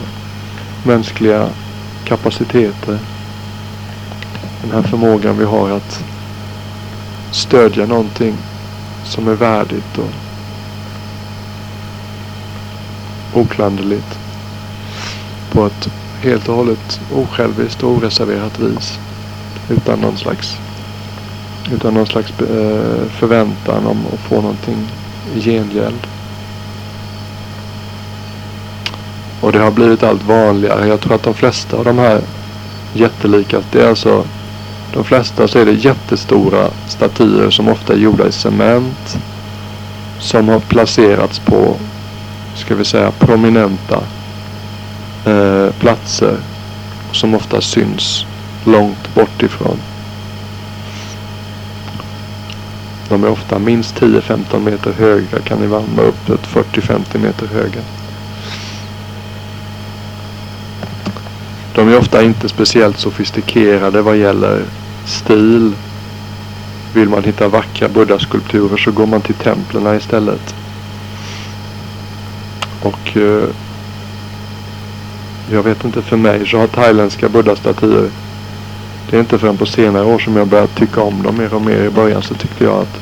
mänskliga 0.86 1.48
kapaciteter. 2.04 2.98
Den 4.62 4.70
här 4.72 4.82
förmågan 4.82 5.38
vi 5.38 5.44
har 5.44 5.70
att 5.70 6.04
stödja 7.30 7.86
någonting 7.86 8.34
som 9.04 9.28
är 9.28 9.34
värdigt 9.34 9.98
och 9.98 10.10
oklanderligt. 13.40 14.18
På 15.52 15.66
ett 15.66 15.88
helt 16.20 16.48
och 16.48 16.54
hållet 16.54 17.00
osjälviskt 17.14 17.82
och 17.82 17.90
oreserverat 17.90 18.58
vis. 18.58 18.98
Utan 19.68 20.00
någon 20.00 20.16
slags, 20.16 20.56
utan 21.72 21.94
någon 21.94 22.06
slags 22.06 22.40
eh, 22.40 23.06
förväntan 23.10 23.86
om 23.86 24.06
att 24.12 24.20
få 24.20 24.34
någonting 24.34 24.88
gengäld. 25.40 26.06
Och 29.40 29.52
det 29.52 29.58
har 29.58 29.70
blivit 29.70 30.02
allt 30.02 30.22
vanligare. 30.22 30.86
Jag 30.86 31.00
tror 31.00 31.14
att 31.14 31.22
de 31.22 31.34
flesta 31.34 31.76
av 31.76 31.84
de 31.84 31.98
här 31.98 32.20
jättelika, 32.94 33.62
det 33.72 33.82
är 33.82 33.88
alltså 33.88 34.24
De 34.94 35.04
flesta 35.04 35.48
så 35.48 35.58
är 35.58 35.66
det 35.66 35.72
jättestora 35.72 36.68
statyer 36.88 37.50
som 37.50 37.68
ofta 37.68 37.92
är 37.92 37.96
gjorda 37.96 38.26
i 38.26 38.32
cement. 38.32 39.18
Som 40.18 40.48
har 40.48 40.60
placerats 40.60 41.38
på, 41.38 41.76
ska 42.54 42.74
vi 42.74 42.84
säga, 42.84 43.10
prominenta 43.10 44.00
eh, 45.26 45.72
platser. 45.80 46.36
Som 47.12 47.34
ofta 47.34 47.60
syns 47.60 48.26
långt 48.64 49.14
bort 49.14 49.42
ifrån. 49.42 49.78
De 53.12 53.24
är 53.24 53.30
ofta 53.30 53.58
minst 53.58 54.00
10-15 54.00 54.60
meter 54.60 54.92
höga. 54.92 55.38
Kan 55.44 55.64
ibland 55.64 55.86
vara 55.96 56.06
upp 56.06 56.28
40-50 56.28 57.18
meter 57.18 57.46
höga. 57.46 57.80
De 61.74 61.88
är 61.88 61.98
ofta 61.98 62.22
inte 62.22 62.48
speciellt 62.48 62.98
sofistikerade 62.98 64.02
vad 64.02 64.16
gäller 64.16 64.62
stil. 65.04 65.72
Vill 66.94 67.08
man 67.08 67.24
hitta 67.24 67.48
vackra 67.48 67.88
buddha-skulpturer 67.88 68.76
så 68.76 68.90
går 68.90 69.06
man 69.06 69.20
till 69.20 69.34
templen 69.34 69.96
istället. 69.96 70.54
Och 72.82 73.16
eh, 73.16 73.48
jag 75.50 75.62
vet 75.62 75.84
inte, 75.84 76.02
för 76.02 76.16
mig 76.16 76.46
så 76.46 76.58
har 76.58 76.66
thailändska 76.66 77.28
buddha-statyer 77.28 78.10
det 79.10 79.16
är 79.16 79.20
inte 79.20 79.38
förrän 79.38 79.56
på 79.56 79.66
senare 79.66 80.04
år 80.04 80.18
som 80.18 80.36
jag 80.36 80.48
börjat 80.48 80.74
tycka 80.74 81.00
om 81.02 81.22
dem 81.22 81.36
mer 81.36 81.54
och 81.54 81.62
mer. 81.62 81.84
I 81.84 81.90
början 81.90 82.22
så 82.22 82.34
tyckte 82.34 82.64
jag 82.64 82.74
att 82.74 83.00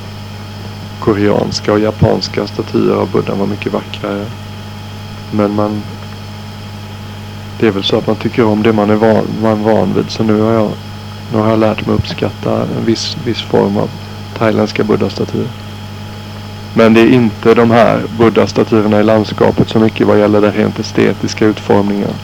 koreanska 1.01 1.73
och 1.73 1.81
japanska 1.81 2.47
statyer 2.47 2.95
av 2.95 3.11
Buddha 3.11 3.35
var 3.35 3.47
mycket 3.47 3.73
vackrare. 3.73 4.25
Men 5.31 5.55
man... 5.55 5.83
Det 7.59 7.67
är 7.67 7.71
väl 7.71 7.85
så 7.85 7.99
att 7.99 8.07
man 8.07 8.17
tycker 8.17 8.45
om 8.45 8.63
det 8.63 8.73
man 8.73 8.91
är 8.91 8.95
van, 8.95 9.25
man 9.43 9.63
van 9.63 9.95
vid. 9.95 10.11
Så 10.11 10.23
nu 10.23 10.41
har 10.41 10.53
jag, 10.53 10.71
nu 11.33 11.39
har 11.39 11.51
jag 11.51 11.59
lärt 11.59 11.87
mig 11.87 11.97
uppskatta 11.97 12.63
en 12.63 12.85
viss, 12.85 13.17
viss 13.25 13.43
form 13.43 13.77
av 13.77 13.91
thailändska 14.39 14.85
buddha-statyer. 14.85 15.49
Men 16.75 16.95
det 16.95 17.01
är 17.01 17.09
inte 17.09 17.55
de 17.55 17.71
här 17.71 18.03
buddha-statyerna 18.19 19.01
i 19.01 19.03
landskapet 19.03 19.69
så 19.69 19.79
mycket 19.79 20.07
vad 20.07 20.19
gäller 20.19 20.41
den 20.41 20.53
rent 20.53 20.79
estetiska 20.79 21.47
utformningen. 21.47 22.15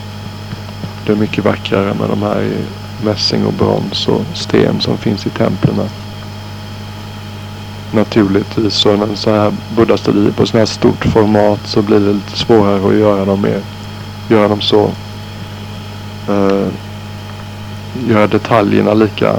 Det 1.06 1.12
är 1.12 1.16
mycket 1.16 1.44
vackrare 1.44 1.94
med 1.94 2.08
de 2.08 2.22
här 2.22 2.42
i 2.42 2.56
mässing 3.04 3.46
och 3.46 3.52
brons 3.52 4.08
och 4.08 4.22
sten 4.34 4.80
som 4.80 4.98
finns 4.98 5.26
i 5.26 5.30
templen. 5.30 5.80
Naturligtvis 7.92 8.74
så 8.74 8.96
när 8.96 9.14
så 9.14 9.30
här 9.30 9.52
buddha-statyer 9.76 10.30
på 10.30 10.46
sådant 10.46 10.68
här 10.68 10.74
stort 10.74 11.04
format 11.04 11.60
så 11.64 11.82
blir 11.82 12.00
det 12.00 12.12
lite 12.12 12.38
svårare 12.38 12.88
att 12.88 12.94
göra 12.94 13.24
dem 13.24 13.42
mer. 13.42 13.60
Göra 14.28 14.48
dem 14.48 14.60
så. 14.60 14.90
Uh, 16.28 16.68
göra 18.08 18.26
detaljerna 18.26 18.94
lika 18.94 19.36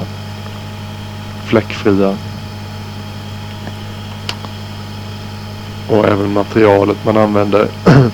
fläckfria. 1.44 2.16
Och 5.88 6.08
även 6.08 6.32
materialet 6.32 7.04
man 7.04 7.16
använder. 7.16 7.68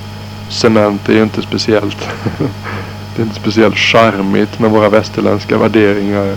Cement 0.48 1.08
är 1.08 1.12
ju 1.12 1.22
inte 1.22 1.42
speciellt 1.42 2.08
Det 3.16 3.22
är 3.22 3.26
inte 3.26 3.40
speciellt 3.40 3.76
charmigt 3.76 4.58
med 4.58 4.70
våra 4.70 4.88
västerländska 4.88 5.58
värderingar. 5.58 6.36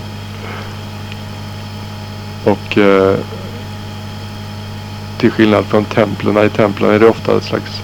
Och 2.44 2.78
eh, 2.78 3.16
till 5.18 5.32
skillnad 5.32 5.66
från 5.66 5.86
templen. 5.86 6.46
I 6.46 6.50
templen 6.50 6.92
är 6.92 7.00
det 7.00 7.08
ofta 7.08 7.38
ett 7.38 7.44
slags 7.44 7.82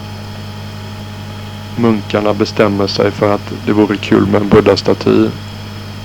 munkarna 1.78 2.34
bestämmer 2.34 2.88
sig 2.88 3.12
för 3.12 3.36
att 3.36 3.54
det 3.66 3.74
vore 3.74 3.98
kul 3.98 4.28
med 4.28 4.42
en 4.42 4.50
buddha-staty. 4.50 5.30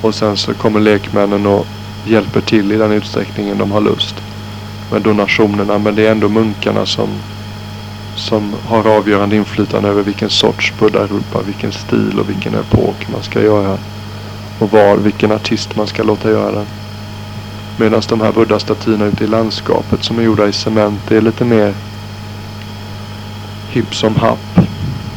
Och 0.03 0.15
sen 0.15 0.37
så 0.37 0.55
kommer 0.55 0.81
lekmännen 0.81 1.47
och 1.47 1.67
hjälper 2.07 2.41
till 2.41 2.73
i 2.73 2.77
den 2.77 2.93
utsträckningen 2.93 3.59
de 3.59 3.73
har 3.73 3.81
lust 3.81 4.15
med 4.93 5.03
donationerna. 5.03 5.79
Men 5.79 5.95
det 5.95 6.07
är 6.07 6.13
ändå 6.13 6.29
munkarna 6.29 6.87
som 6.87 7.09
som 8.19 8.55
har 8.67 8.87
avgörande 8.87 9.37
inflytande 9.37 9.89
över 9.89 10.03
vilken 10.03 10.31
sorts 10.31 10.73
buddha-rupa, 10.79 11.43
vilken 11.47 11.73
stil 11.73 12.21
och 12.21 12.29
vilken 12.29 12.55
epok 12.55 13.09
man 13.13 13.23
ska 13.23 13.43
göra. 13.43 13.79
Och 14.59 14.73
var, 14.73 14.97
vilken 14.97 15.33
artist 15.33 15.77
man 15.77 15.87
ska 15.87 16.03
låta 16.03 16.31
göra 16.31 16.53
den. 16.53 16.67
Medan 17.77 18.03
de 18.09 18.21
här 18.21 18.33
buddha-statyerna 18.33 19.05
ute 19.05 19.25
i 19.25 19.27
landskapet 19.27 20.05
som 20.05 20.19
är 20.19 20.23
gjorda 20.23 20.49
i 20.49 20.53
cement, 20.53 21.01
det 21.09 21.17
är 21.17 21.21
lite 21.21 21.45
mer 21.45 21.75
hipp 23.71 23.95
som 23.95 24.17
happ. 24.17 24.61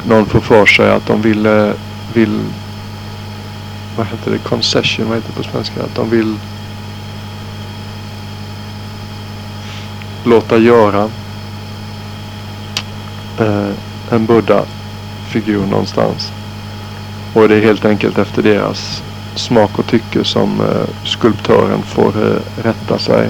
Någon 0.07 0.25
får 0.25 0.39
för 0.39 0.65
sig 0.65 0.91
att 0.91 1.07
de 1.07 1.21
vill, 1.21 1.45
eh, 1.45 1.69
vill 2.13 2.39
vad 3.97 4.07
heter 4.07 4.31
det, 4.31 4.37
concession, 4.37 5.07
vad 5.07 5.17
heter 5.17 5.29
det 5.35 5.43
på 5.43 5.49
svenska? 5.49 5.83
Att 5.83 5.95
de 5.95 6.09
vill 6.09 6.35
låta 10.23 10.57
göra 10.57 11.09
eh, 13.39 13.69
en 14.09 14.25
Buddha-figur 14.25 15.65
någonstans. 15.65 16.31
Och 17.33 17.49
det 17.49 17.55
är 17.55 17.61
helt 17.61 17.85
enkelt 17.85 18.17
efter 18.17 18.43
deras 18.43 19.03
smak 19.35 19.79
och 19.79 19.87
tycke 19.87 20.23
som 20.23 20.61
eh, 20.61 21.05
skulptören 21.05 21.81
får 21.81 22.07
eh, 22.07 22.63
rätta 22.63 22.99
sig. 22.99 23.29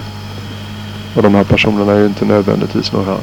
Och 1.16 1.24
de 1.24 1.36
här 1.36 1.44
personerna 1.44 1.92
är 1.92 2.00
ju 2.00 2.06
inte 2.06 2.26
nödvändigtvis 2.26 2.92
några 2.92 3.18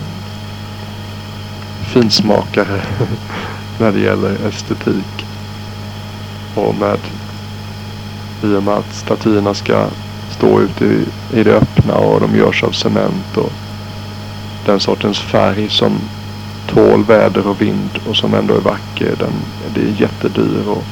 finsmakare 1.92 2.80
när 3.78 3.92
det 3.92 4.00
gäller 4.00 4.46
estetik. 4.48 5.26
Och 6.54 6.74
med 6.74 6.98
i 8.42 8.54
och 8.54 8.62
med 8.62 8.74
att 8.74 8.94
statyerna 8.94 9.54
ska 9.54 9.86
stå 10.30 10.60
ute 10.60 10.84
i, 10.84 11.04
i 11.32 11.42
det 11.44 11.54
öppna 11.54 11.94
och 11.94 12.20
de 12.20 12.36
görs 12.36 12.62
av 12.62 12.70
cement 12.70 13.36
och 13.36 13.52
den 14.66 14.80
sortens 14.80 15.18
färg 15.18 15.68
som 15.68 15.98
tål 16.78 17.04
väder 17.04 17.46
och 17.46 17.60
vind 17.60 17.90
och 18.08 18.16
som 18.16 18.34
ändå 18.34 18.54
är 18.54 18.60
vacker. 18.60 19.16
Den, 19.18 19.32
det 19.74 19.80
är 19.80 20.00
jättedyr 20.00 20.68
och 20.68 20.84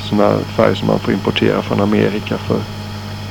sådana 0.00 0.38
färger 0.38 0.74
som 0.74 0.88
man 0.88 0.98
får 0.98 1.14
importera 1.14 1.62
från 1.62 1.80
Amerika 1.80 2.38
för 2.38 2.60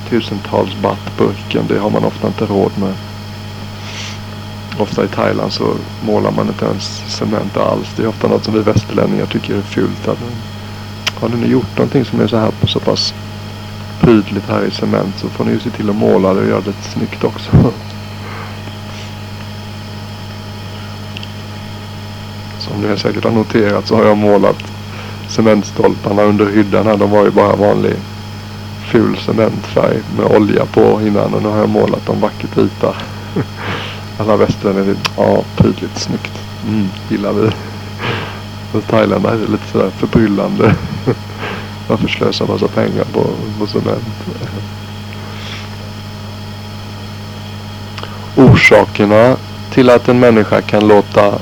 tusentals 0.08 0.76
baht 0.82 1.18
burken. 1.18 1.64
Det 1.68 1.78
har 1.78 1.90
man 1.90 2.04
ofta 2.04 2.26
inte 2.26 2.46
råd 2.46 2.72
med. 2.78 2.94
Ofta 4.78 5.04
i 5.04 5.08
Thailand 5.08 5.52
så 5.52 5.74
målar 6.06 6.30
man 6.30 6.48
inte 6.48 6.64
ens 6.64 7.02
cement 7.06 7.56
alls. 7.56 7.88
Det 7.96 8.02
är 8.02 8.08
ofta 8.08 8.28
något 8.28 8.44
som 8.44 8.54
vi 8.54 8.60
västerlänningar 8.60 9.26
tycker 9.26 9.56
är 9.56 9.62
fult. 9.62 10.08
Att, 10.08 10.18
har 11.20 11.28
ni 11.28 11.36
nu 11.36 11.46
gjort 11.46 11.76
någonting 11.76 12.04
som 12.04 12.20
är 12.20 12.26
så 12.26 12.36
här 12.36 12.50
på 12.60 12.66
så 12.66 12.80
pass 12.80 13.14
prydligt 14.00 14.48
här 14.48 14.64
i 14.64 14.70
cement 14.70 15.18
så 15.18 15.28
får 15.28 15.44
ni 15.44 15.52
ju 15.52 15.60
se 15.60 15.70
till 15.70 15.90
att 15.90 15.96
måla 15.96 16.34
det 16.34 16.40
och 16.40 16.46
göra 16.46 16.60
det 16.60 16.72
snyggt 16.82 17.24
också. 17.24 17.50
Som 22.86 22.94
ni 22.94 23.00
säkert 23.00 23.24
har 23.24 23.30
noterat 23.30 23.86
så 23.86 23.96
har 23.96 24.04
jag 24.04 24.16
målat 24.16 24.56
cementstolparna 25.28 26.22
under 26.22 26.46
hyddan 26.46 26.86
här. 26.86 26.96
De 26.96 27.10
var 27.10 27.24
ju 27.24 27.30
bara 27.30 27.56
vanlig 27.56 27.94
ful 28.84 29.16
cementfärg 29.16 29.98
med 30.16 30.26
olja 30.36 30.66
på 30.66 31.00
innan 31.02 31.34
och 31.34 31.42
nu 31.42 31.48
har 31.48 31.58
jag 31.58 31.68
målat 31.68 32.06
dem 32.06 32.20
vackert 32.20 32.58
vita. 32.58 32.94
Alla 34.18 34.36
västerlänningar, 34.36 34.96
ja 35.16 35.42
prydligt 35.56 35.98
snyggt. 35.98 36.32
Mm, 36.68 36.88
gillar 37.08 37.32
vi. 37.32 37.50
Och 38.72 38.86
thailändarna 38.86 39.34
är 39.34 39.38
lite 39.38 39.68
sådär 39.72 39.90
förbryllande. 39.90 40.74
Varför 41.88 42.08
slösa 42.08 42.46
massa 42.46 42.68
pengar 42.68 43.04
på, 43.12 43.26
på 43.58 43.66
cement? 43.66 44.04
Orsakerna 48.36 49.36
till 49.70 49.90
att 49.90 50.08
en 50.08 50.20
människa 50.20 50.62
kan 50.62 50.88
låta 50.88 51.38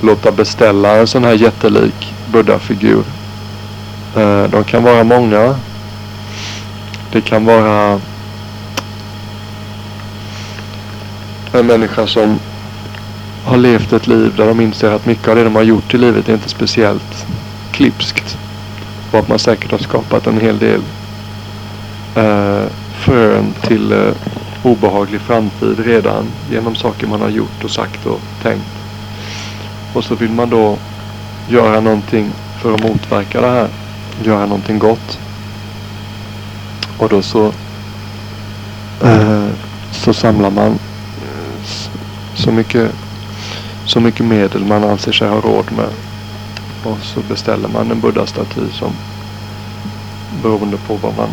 låta 0.00 0.32
beställa 0.32 0.96
en 0.96 1.06
sån 1.06 1.24
här 1.24 1.32
jättelik 1.32 2.14
Buddha-figur. 2.32 3.04
Eh, 4.16 4.44
de 4.44 4.64
kan 4.64 4.82
vara 4.82 5.04
många. 5.04 5.54
Det 7.12 7.20
kan 7.20 7.44
vara 7.44 8.00
en 11.52 11.66
människa 11.66 12.06
som 12.06 12.38
har 13.44 13.56
levt 13.56 13.92
ett 13.92 14.06
liv 14.06 14.32
där 14.36 14.46
de 14.46 14.60
inser 14.60 14.90
att 14.90 15.06
mycket 15.06 15.28
av 15.28 15.36
det 15.36 15.44
de 15.44 15.54
har 15.54 15.62
gjort 15.62 15.94
i 15.94 15.98
livet 15.98 16.28
är 16.28 16.32
inte 16.32 16.48
speciellt 16.48 17.26
klipskt. 17.72 18.38
Och 19.12 19.18
att 19.18 19.28
man 19.28 19.38
säkert 19.38 19.70
har 19.70 19.78
skapat 19.78 20.26
en 20.26 20.40
hel 20.40 20.58
del 20.58 20.80
eh, 22.14 22.66
frön 22.98 23.54
till 23.62 23.92
eh, 23.92 24.12
obehaglig 24.62 25.20
framtid 25.20 25.78
redan 25.78 26.24
genom 26.50 26.74
saker 26.74 27.06
man 27.06 27.20
har 27.20 27.28
gjort 27.28 27.64
och 27.64 27.70
sagt 27.70 28.06
och 28.06 28.20
tänkt. 28.42 28.77
Och 29.92 30.04
så 30.04 30.14
vill 30.14 30.30
man 30.30 30.50
då 30.50 30.76
göra 31.48 31.80
någonting 31.80 32.30
för 32.62 32.74
att 32.74 32.82
motverka 32.82 33.40
det 33.40 33.50
här. 33.50 33.68
Göra 34.22 34.46
någonting 34.46 34.78
gott. 34.78 35.18
Och 36.98 37.08
då 37.08 37.22
så 37.22 37.52
eh, 39.02 39.48
så 39.90 40.14
samlar 40.14 40.50
man 40.50 40.78
eh, 41.22 41.64
så 42.34 42.52
mycket 42.52 42.92
så 43.86 44.00
mycket 44.00 44.26
medel 44.26 44.64
man 44.64 44.84
anser 44.84 45.12
sig 45.12 45.28
ha 45.28 45.40
råd 45.40 45.72
med. 45.76 45.88
Och 46.84 46.98
så 47.02 47.20
beställer 47.28 47.68
man 47.68 47.90
en 47.90 48.00
buddha-staty 48.00 48.70
som 48.72 48.92
beroende 50.42 50.76
på 50.76 50.94
vad 50.94 51.16
man 51.16 51.28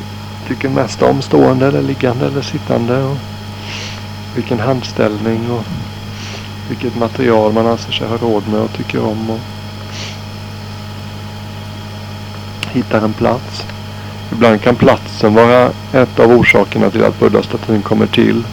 tycker 0.47 0.69
mest 0.69 1.01
om. 1.01 1.21
Stående 1.21 1.67
eller 1.67 1.81
liggande 1.81 2.25
eller 2.25 2.41
sittande. 2.41 3.03
Och 3.03 3.17
vilken 4.35 4.59
handställning 4.59 5.51
och 5.51 5.63
vilket 6.69 6.95
material 6.95 7.53
man 7.53 7.67
anser 7.67 7.91
sig 7.91 8.07
ha 8.07 8.17
råd 8.17 8.47
med 8.47 8.59
och 8.59 8.73
tycker 8.73 9.03
om. 9.05 9.29
Och 9.29 9.39
hittar 12.71 13.01
en 13.01 13.13
plats. 13.13 13.65
Ibland 14.31 14.61
kan 14.61 14.75
platsen 14.75 15.33
vara 15.33 15.71
ett 15.93 16.19
av 16.19 16.31
orsakerna 16.31 16.89
till 16.89 17.03
att 17.03 17.19
buddhastatyn 17.19 17.81
kommer 17.81 18.07
till. 18.07 18.43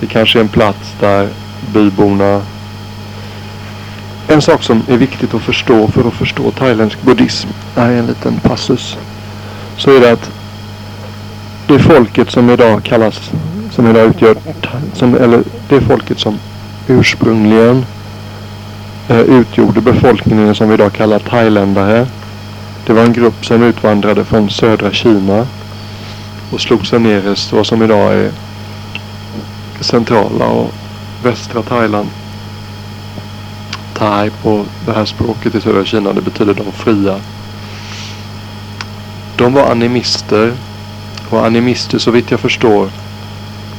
Det 0.00 0.06
kanske 0.06 0.38
är 0.38 0.40
en 0.40 0.48
plats 0.48 0.94
där 1.00 1.28
byborna 1.72 2.42
en 4.28 4.42
sak 4.42 4.62
som 4.62 4.82
är 4.88 4.96
viktigt 4.96 5.34
att 5.34 5.42
förstå 5.42 5.88
för 5.88 6.08
att 6.08 6.14
förstå 6.14 6.50
thailändsk 6.50 7.02
buddhism. 7.02 7.48
Här 7.76 7.90
är 7.90 7.96
en 7.96 8.06
liten 8.06 8.40
passus. 8.40 8.96
Så 9.76 9.96
är 9.96 10.00
det 10.00 10.12
att 10.12 10.30
det 11.66 11.78
folket 11.78 12.30
som 12.30 12.50
idag 12.50 12.82
kallas, 12.82 13.30
som 13.70 13.86
idag 13.86 14.06
utgör, 14.06 14.36
som, 14.92 15.14
eller 15.14 15.42
det 15.68 15.80
folket 15.80 16.18
som 16.18 16.38
ursprungligen 16.88 17.86
eh, 19.08 19.20
utgjorde 19.20 19.80
befolkningen 19.80 20.54
som 20.54 20.68
vi 20.68 20.74
idag 20.74 20.92
kallar 20.92 21.18
thailändare. 21.18 22.06
Det 22.86 22.92
var 22.92 23.02
en 23.02 23.12
grupp 23.12 23.46
som 23.46 23.62
utvandrade 23.62 24.24
från 24.24 24.50
södra 24.50 24.92
Kina 24.92 25.46
och 26.50 26.60
slog 26.60 26.86
sig 26.86 26.98
ner 26.98 27.32
i 27.32 27.36
vad 27.52 27.66
som 27.66 27.82
idag 27.82 28.14
är 28.14 28.30
centrala 29.80 30.46
och 30.46 30.72
västra 31.22 31.62
Thailand. 31.62 32.08
Thai 33.94 34.30
på 34.30 34.64
det 34.86 34.92
här 34.92 35.04
språket 35.04 35.54
i 35.54 35.60
södra 35.60 35.84
Kina, 35.84 36.12
det 36.12 36.20
betyder 36.20 36.54
de 36.54 36.72
fria. 36.72 37.20
De 39.36 39.52
var 39.52 39.70
animister 39.70 40.52
och 41.30 41.46
animister 41.46 41.98
så 41.98 42.10
vitt 42.10 42.30
jag 42.30 42.40
förstår 42.40 42.90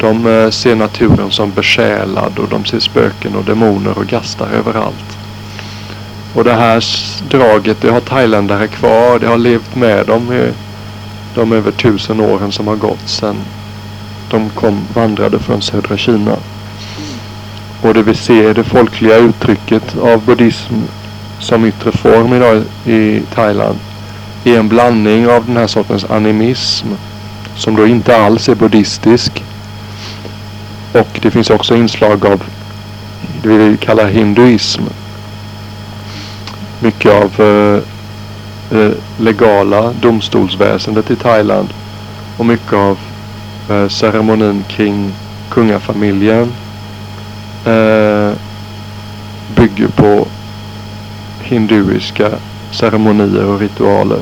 de 0.05 0.27
eh, 0.27 0.49
ser 0.49 0.75
naturen 0.75 1.31
som 1.31 1.51
besjälad 1.51 2.39
och 2.39 2.49
de 2.49 2.65
ser 2.65 2.79
spöken 2.79 3.35
och 3.35 3.43
demoner 3.43 3.97
och 3.97 4.07
gastar 4.07 4.47
överallt. 4.47 5.17
Och 6.33 6.43
det 6.43 6.53
här 6.53 6.83
draget 7.29 7.81
det 7.81 7.91
har 7.91 7.99
thailändare 7.99 8.67
kvar. 8.67 9.19
Det 9.19 9.27
har 9.27 9.37
levt 9.37 9.75
med 9.75 10.05
dem 10.05 10.33
i 10.33 10.51
de 11.35 11.51
över 11.51 11.71
tusen 11.71 12.19
åren 12.19 12.51
som 12.51 12.67
har 12.67 12.75
gått 12.75 13.09
sedan 13.09 13.35
de 14.29 14.49
kom 14.49 14.81
vandrade 14.93 15.39
från 15.39 15.61
södra 15.61 15.97
Kina. 15.97 16.35
Och 17.81 17.93
det 17.93 18.03
vi 18.03 18.15
ser 18.15 18.53
det 18.53 18.63
folkliga 18.63 19.17
uttrycket 19.17 19.97
av 19.97 20.25
buddhism 20.25 20.73
som 21.39 21.65
yttre 21.65 21.91
form 21.91 22.33
idag 22.33 22.63
i 22.85 23.21
Thailand 23.35 23.79
är 24.43 24.59
en 24.59 24.69
blandning 24.69 25.27
av 25.27 25.45
den 25.45 25.57
här 25.57 25.67
sortens 25.67 26.05
animism 26.05 26.87
som 27.55 27.75
då 27.75 27.87
inte 27.87 28.17
alls 28.17 28.49
är 28.49 28.55
buddhistisk. 28.55 29.43
Och 30.95 31.19
det 31.21 31.31
finns 31.31 31.49
också 31.49 31.75
inslag 31.75 32.25
av 32.25 32.43
det 33.43 33.57
vi 33.57 33.77
kallar 33.77 34.07
hinduism. 34.07 34.81
Mycket 36.79 37.11
av 37.11 37.41
eh, 37.41 37.81
eh, 38.79 38.91
legala 39.17 39.93
domstolsväsendet 40.01 41.11
i 41.11 41.15
Thailand 41.15 41.69
och 42.37 42.45
mycket 42.45 42.73
av 42.73 42.97
eh, 43.69 43.87
ceremonin 43.87 44.63
kring 44.67 45.13
kungafamiljen 45.49 46.53
eh, 47.65 48.31
bygger 49.55 49.87
på 49.87 50.27
hinduiska 51.41 52.31
ceremonier 52.71 53.45
och 53.45 53.59
ritualer. 53.59 54.21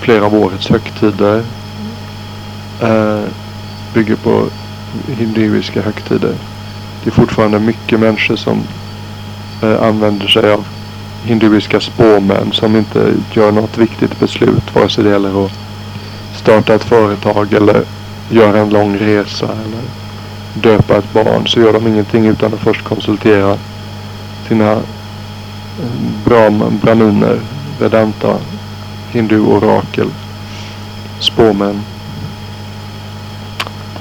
Flera 0.00 0.24
av 0.24 0.34
årets 0.34 0.68
högtider 0.68 1.42
eh, 2.80 3.20
bygger 3.94 4.16
på 4.16 4.46
hinduiska 5.08 5.82
högtider. 5.82 6.34
Det 7.04 7.10
är 7.10 7.14
fortfarande 7.14 7.58
mycket 7.58 8.00
människor 8.00 8.36
som 8.36 8.62
eh, 9.62 9.82
använder 9.82 10.26
sig 10.26 10.52
av 10.52 10.64
hinduiska 11.24 11.80
spåmän 11.80 12.52
som 12.52 12.76
inte 12.76 13.14
gör 13.32 13.52
något 13.52 13.78
viktigt 13.78 14.20
beslut. 14.20 14.74
Vare 14.74 14.88
sig 14.88 15.04
det 15.04 15.10
gäller 15.10 15.46
att 15.46 15.52
starta 16.34 16.74
ett 16.74 16.84
företag 16.84 17.52
eller 17.52 17.84
göra 18.30 18.58
en 18.58 18.70
lång 18.70 18.96
resa 18.96 19.46
eller 19.46 19.82
döpa 20.54 20.96
ett 20.96 21.12
barn 21.12 21.46
så 21.46 21.60
gör 21.60 21.72
de 21.72 21.86
ingenting 21.86 22.26
utan 22.26 22.54
att 22.54 22.60
först 22.60 22.84
konsultera 22.84 23.58
sina 24.48 24.72
eh, 24.72 24.80
bra 26.24 26.50
brahminer, 26.82 27.40
vedanta, 27.80 28.36
hindu-orakel, 29.12 30.10
spåmän. 31.20 31.82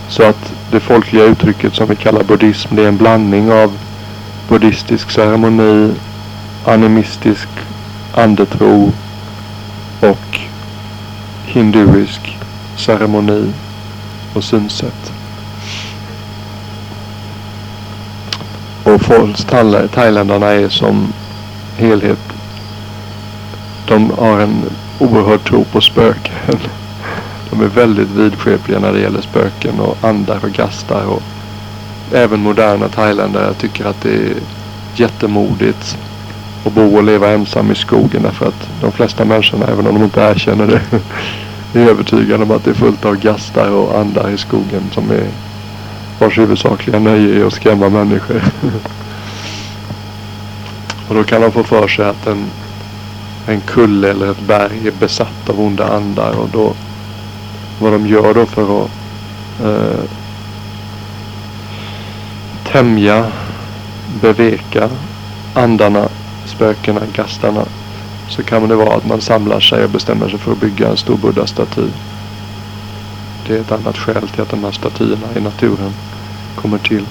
Så 0.10 0.24
att 0.24 0.54
det 0.72 0.80
folkliga 0.80 1.24
uttrycket 1.24 1.76
som 1.76 1.88
vi 1.90 1.96
kallar 1.96 2.24
buddhism 2.24 2.76
det 2.76 2.84
är 2.84 2.88
en 2.88 2.98
blandning 2.98 3.52
av 3.52 3.78
buddhistisk 4.50 5.12
ceremoni, 5.12 5.94
animistisk 6.66 7.48
andetro 8.14 8.92
och 10.00 10.40
hinduisk 11.46 12.38
ceremoni 12.78 13.54
och 14.34 14.44
synsätt. 14.44 15.12
Och 18.84 19.02
folks 19.02 19.46
thailändarna 19.94 20.48
är 20.48 20.70
som 20.70 21.14
helhet. 21.78 22.34
De 23.88 24.12
har 24.18 24.40
en 24.40 24.64
oerhörd 25.00 25.44
tro 25.44 25.64
på 25.64 25.82
spöken. 25.82 26.60
De 27.52 27.62
är 27.62 27.68
väldigt 27.68 28.10
vidskepliga 28.10 28.80
när 28.80 28.94
det 28.94 29.00
gäller 29.00 29.22
spöken 29.22 29.80
och 29.80 29.98
andar 30.02 30.40
och 30.44 30.52
gastar. 30.52 31.06
Och 31.06 31.22
även 32.12 32.40
moderna 32.40 32.88
thailändare 32.88 33.54
tycker 33.54 33.86
att 33.86 34.02
det 34.02 34.14
är 34.14 34.34
jättemodigt 34.96 35.98
att 36.66 36.74
bo 36.74 36.98
och 36.98 37.04
leva 37.04 37.32
ensam 37.32 37.72
i 37.72 37.76
skogen. 37.76 38.24
Därför 38.24 38.48
att 38.48 38.70
de 38.82 38.92
flesta 38.92 39.26
människorna, 39.26 39.66
även 39.68 39.88
om 39.88 39.94
de 39.96 40.04
inte 40.04 40.22
erkänner 40.22 40.68
det, 40.68 40.82
är 41.80 41.90
övertygade 41.90 42.44
om 42.44 42.52
att 42.52 42.64
det 42.64 42.70
är 42.70 42.76
fullt 42.76 43.06
av 43.06 43.16
gastar 43.16 43.70
och 43.70 44.00
andar 44.00 44.30
i 44.30 44.38
skogen 44.38 44.90
som 44.94 45.12
är 45.12 45.28
vars 46.20 46.38
huvudsakliga 46.38 47.00
nöje 47.00 47.42
är 47.42 47.48
att 47.48 47.54
skrämma 47.54 47.90
människor. 47.90 48.42
och 51.08 51.16
då 51.16 51.24
kan 51.24 51.42
de 51.42 51.52
få 51.52 51.64
för 51.64 51.88
sig 51.88 52.06
att 52.06 52.28
en, 52.28 52.46
en 53.48 53.62
kulle 53.62 54.10
eller 54.10 54.32
ett 54.32 54.48
berg 54.48 54.88
är 54.88 54.92
besatt 55.00 55.50
av 55.50 55.62
onda 55.62 55.88
andar 55.88 56.32
och 56.32 56.50
då 56.50 56.74
vad 57.82 57.94
de 57.94 58.08
gör 58.08 58.34
då 58.34 58.46
för 58.46 58.84
att 58.84 58.92
eh, 59.64 60.04
tämja, 62.72 63.32
beveka 64.22 64.90
andarna, 65.54 66.10
spökena, 66.46 67.02
gastarna 67.14 67.66
så 68.30 68.44
kan 68.44 68.68
det 68.68 68.76
vara 68.76 68.96
att 68.96 69.08
man 69.08 69.22
samlar 69.22 69.60
sig 69.60 69.84
och 69.84 69.90
bestämmer 69.90 70.30
sig 70.30 70.40
för 70.40 70.52
att 70.52 70.60
bygga 70.62 70.90
en 70.90 70.98
stor 70.98 71.18
buddha-staty. 71.18 71.88
Det 73.48 73.56
är 73.56 73.62
ett 73.62 73.72
annat 73.72 73.98
skäl 73.98 74.28
till 74.28 74.42
att 74.42 74.50
de 74.50 74.64
här 74.64 74.72
statyerna 74.72 75.28
i 75.36 75.42
naturen 75.42 75.94
kommer 76.56 76.78
till. 76.78 77.06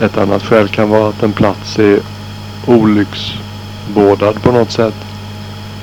Ett 0.00 0.18
annat 0.18 0.42
skäl 0.42 0.68
kan 0.68 0.88
vara 0.88 1.08
att 1.08 1.22
en 1.22 1.32
plats 1.32 1.78
är 1.78 2.00
olycksbådad 2.66 4.42
på 4.42 4.52
något 4.52 4.70
sätt. 4.70 5.07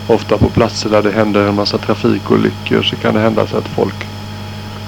Ofta 0.07 0.37
på 0.37 0.49
platser 0.49 0.89
där 0.89 1.03
det 1.03 1.11
händer 1.11 1.47
en 1.47 1.55
massa 1.55 1.77
trafikolyckor 1.77 2.83
så 2.83 2.95
kan 2.95 3.13
det 3.13 3.19
hända 3.19 3.47
sig 3.47 3.57
att 3.57 3.67
folk 3.67 4.07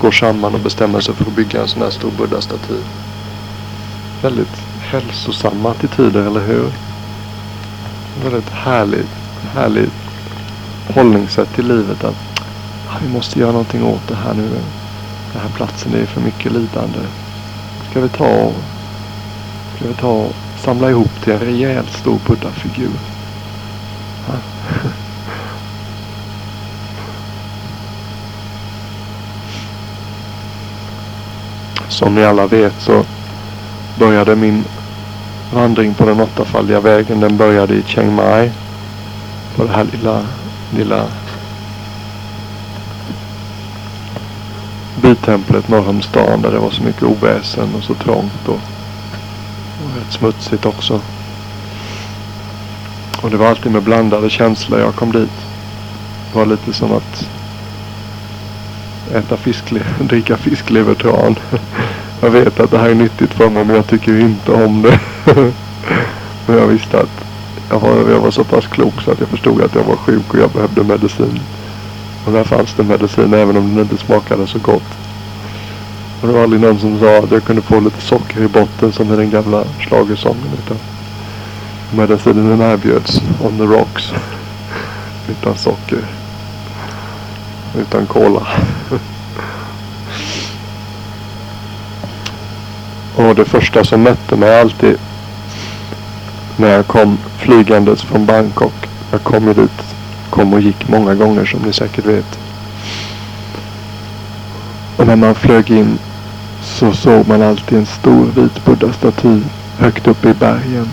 går 0.01 0.11
samman 0.11 0.53
och 0.53 0.59
bestämmer 0.59 0.99
sig 0.99 1.15
för 1.15 1.25
att 1.25 1.35
bygga 1.35 1.61
en 1.61 1.67
sån 1.67 1.81
här 1.81 1.89
stor 1.89 2.11
buddha-staty. 2.11 2.81
Väldigt 4.21 4.61
hälsosamma 4.79 5.71
attityder, 5.71 6.27
eller 6.27 6.47
hur? 6.47 6.71
Väldigt 8.23 8.49
härligt, 8.49 9.09
härligt 9.53 9.93
hållningssätt 10.95 11.55
till 11.55 11.67
livet. 11.67 12.03
Att 12.03 12.15
ah, 12.87 12.97
vi 13.01 13.09
måste 13.09 13.39
göra 13.39 13.51
någonting 13.51 13.83
åt 13.83 14.07
det 14.07 14.15
här 14.15 14.33
nu. 14.33 14.49
Den 15.33 15.41
här 15.41 15.49
platsen, 15.55 15.93
är 15.93 16.05
för 16.05 16.21
mycket 16.21 16.51
lidande. 16.51 16.99
Ska 17.89 17.99
vi 17.99 18.09
ta 18.09 18.51
Ska 19.75 19.87
vi 19.87 19.93
ta 19.93 20.11
och 20.11 20.35
samla 20.59 20.89
ihop 20.89 21.21
till 21.23 21.33
en 21.33 21.39
rejält 21.39 21.91
stor 21.91 22.19
buddha-figur? 22.27 22.91
Som 31.97 32.15
ni 32.15 32.25
alla 32.25 32.47
vet 32.47 32.81
så 32.81 33.03
började 33.99 34.35
min 34.35 34.63
vandring 35.53 35.93
på 35.93 36.05
den 36.05 36.21
åttafaldiga 36.21 36.79
vägen. 36.79 37.19
Den 37.19 37.37
började 37.37 37.73
i 37.73 37.83
Chiang 37.83 38.15
Mai. 38.15 38.51
På 39.55 39.63
det 39.63 39.71
här 39.71 39.83
lilla, 39.83 40.21
lilla 40.75 41.05
bytemplet 45.01 45.67
norr 45.67 45.89
om 45.89 46.01
stan 46.01 46.41
där 46.41 46.51
det 46.51 46.59
var 46.59 46.71
så 46.71 46.83
mycket 46.83 47.03
oväsen 47.03 47.75
och 47.77 47.83
så 47.83 47.93
trångt 47.93 48.47
och, 48.47 48.59
och 49.83 49.97
rätt 49.99 50.13
smutsigt 50.13 50.65
också. 50.65 51.01
Och 53.21 53.29
det 53.29 53.37
var 53.37 53.47
alltid 53.47 53.71
med 53.71 53.83
blandade 53.83 54.29
känslor 54.29 54.79
jag 54.79 54.95
kom 54.95 55.11
dit. 55.11 55.45
Det 56.31 56.39
var 56.39 56.45
lite 56.45 56.73
som 56.73 56.91
att 56.91 57.29
äta 59.13 59.37
fiskle 59.37 59.81
dricka 59.99 60.37
fisklevertran. 60.37 61.35
Jag 62.21 62.29
vet 62.29 62.59
att 62.59 62.71
det 62.71 62.77
här 62.77 62.89
är 62.89 62.95
nyttigt 62.95 63.33
för 63.33 63.49
mig 63.49 63.65
men 63.65 63.75
jag 63.75 63.87
tycker 63.87 64.19
inte 64.19 64.51
om 64.51 64.81
det. 64.81 64.99
men 66.47 66.57
jag 66.57 66.67
visste 66.67 66.99
att 66.99 67.25
jag 67.69 67.79
var, 67.79 68.11
jag 68.11 68.19
var 68.19 68.31
så 68.31 68.43
pass 68.43 68.67
klok 68.67 69.01
så 69.01 69.11
att 69.11 69.19
jag 69.19 69.29
förstod 69.29 69.61
att 69.61 69.75
jag 69.75 69.83
var 69.83 69.95
sjuk 69.95 70.33
och 70.33 70.39
jag 70.39 70.49
behövde 70.49 70.83
medicin. 70.83 71.39
Och 72.25 72.31
där 72.33 72.43
fanns 72.43 72.73
det 72.73 72.83
medicin 72.83 73.33
även 73.33 73.57
om 73.57 73.75
den 73.75 73.79
inte 73.79 73.97
smakade 73.97 74.47
så 74.47 74.59
gott. 74.59 74.97
Och 76.21 76.27
det 76.27 76.33
var 76.33 76.43
aldrig 76.43 76.61
någon 76.61 76.79
som 76.79 76.99
sa 76.99 77.17
att 77.17 77.31
jag 77.31 77.43
kunde 77.43 77.61
få 77.61 77.79
lite 77.79 78.01
socker 78.01 78.43
i 78.43 78.47
botten 78.47 78.91
som 78.91 79.13
i 79.13 79.15
den 79.15 79.29
gamla 79.29 79.63
schlagersången. 79.79 80.51
Utan 80.65 80.77
medicinen 81.95 82.61
erbjöds 82.61 83.21
on 83.41 83.57
the 83.57 83.63
rocks. 83.63 84.11
Utan 85.29 85.57
socker. 85.57 85.99
Utan 87.77 88.05
kola. 88.05 88.47
Och 93.15 93.35
det 93.35 93.45
första 93.45 93.83
som 93.83 94.01
mötte 94.01 94.35
mig 94.35 94.61
alltid 94.61 94.97
när 96.57 96.67
jag 96.67 96.87
kom 96.87 97.17
flygandes 97.37 98.01
från 98.01 98.25
Bangkok. 98.25 98.73
Jag 99.11 99.23
kom 99.23 99.47
ju 99.47 99.53
dit, 99.53 99.83
kom 100.29 100.53
och 100.53 100.61
gick 100.61 100.89
många 100.89 101.15
gånger 101.15 101.45
som 101.45 101.59
ni 101.59 101.73
säkert 101.73 102.05
vet. 102.05 102.39
Och 104.97 105.07
när 105.07 105.15
man 105.15 105.35
flög 105.35 105.71
in 105.71 105.99
så 106.61 106.93
såg 106.93 107.27
man 107.27 107.41
alltid 107.41 107.77
en 107.77 107.85
stor 107.85 108.25
vit 108.25 108.65
buddha-staty 108.65 109.41
högt 109.77 110.07
uppe 110.07 110.29
i 110.29 110.33
bergen. 110.33 110.89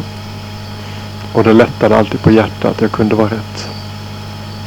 Och 1.32 1.45
det 1.45 1.53
lättade 1.53 1.99
alltid 1.99 2.22
på 2.22 2.30
hjärtat. 2.30 2.80
Jag 2.80 2.93
kunde 2.93 3.14
vara 3.14 3.28
rätt 3.28 3.74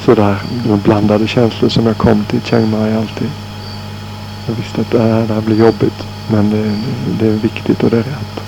sådär 0.07 0.37
med 0.67 0.79
blandade 0.79 1.27
känslor 1.27 1.69
som 1.69 1.85
jag 1.85 1.97
kom 1.97 2.25
till 2.25 2.41
Chiang 2.41 2.69
Mai 2.69 2.95
alltid. 2.95 3.29
Jag 4.47 4.55
visste 4.55 4.81
att 4.81 4.91
det 4.91 4.99
här, 4.99 5.27
det 5.27 5.33
här 5.33 5.41
blir 5.41 5.59
jobbigt. 5.59 6.07
Men 6.31 6.49
det, 6.49 6.63
det, 6.63 6.71
det 7.19 7.27
är 7.27 7.31
viktigt 7.31 7.83
och 7.83 7.89
det 7.89 7.97
är 7.97 8.03
rätt. 8.03 8.41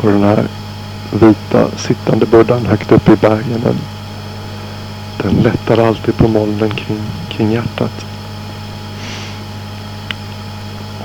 Och 0.00 0.10
den 0.10 0.22
här 0.22 0.44
vita 1.12 1.68
sittande 1.76 2.26
buddhan 2.26 2.66
högt 2.66 2.92
upp 2.92 3.08
i 3.08 3.16
bergen. 3.16 3.60
Den, 3.64 3.78
den 5.22 5.42
lättar 5.42 5.88
alltid 5.88 6.16
på 6.16 6.28
molnen 6.28 6.70
kring, 6.70 7.02
kring 7.28 7.52
hjärtat. 7.52 8.06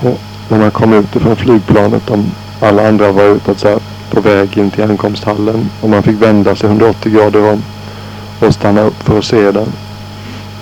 Och 0.00 0.20
när 0.48 0.58
man 0.58 0.70
kom 0.70 0.92
ut 0.92 1.16
ifrån 1.16 1.36
flygplanet, 1.36 2.10
om 2.10 2.30
alla 2.60 2.88
andra 2.88 3.12
var 3.12 3.24
ute 3.24 3.54
så 3.54 3.68
här, 3.68 3.80
på 4.10 4.20
väg 4.20 4.58
in 4.58 4.70
till 4.70 4.84
ankomsthallen 4.84 5.70
och 5.80 5.90
man 5.90 6.02
fick 6.02 6.22
vända 6.22 6.56
sig 6.56 6.68
180 6.68 7.12
grader 7.12 7.52
om 7.52 7.62
och 8.40 8.54
stanna 8.54 8.80
upp 8.80 9.02
för 9.02 9.18
att 9.18 9.24
se 9.24 9.52
den. 9.52 9.72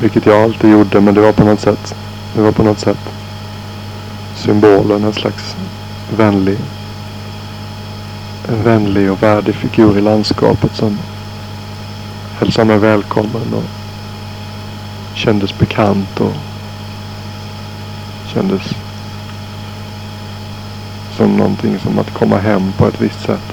Vilket 0.00 0.26
jag 0.26 0.42
alltid 0.42 0.70
gjorde 0.70 1.00
men 1.00 1.14
det 1.14 1.20
var 1.20 1.32
på 1.32 1.44
något 1.44 1.60
sätt, 1.60 1.94
det 2.34 2.42
var 2.42 2.52
på 2.52 2.62
något 2.62 2.78
sätt 2.78 2.98
symbolen, 4.36 5.04
en 5.04 5.12
slags 5.12 5.56
vänlig 6.16 6.58
en 8.48 8.62
vänlig 8.62 9.12
och 9.12 9.22
värdig 9.22 9.54
figur 9.54 9.98
i 9.98 10.00
landskapet 10.00 10.76
som 10.76 10.98
hälsade 12.38 12.66
mig 12.66 12.78
välkommen 12.78 13.54
och 13.54 13.64
kändes 15.14 15.58
bekant 15.58 16.20
och 16.20 16.34
kändes 18.34 18.62
som 21.18 21.36
någonting 21.36 21.78
som 21.78 21.98
att 21.98 22.14
komma 22.14 22.38
hem 22.38 22.72
på 22.76 22.86
ett 22.86 23.00
visst 23.00 23.20
sätt. 23.20 23.52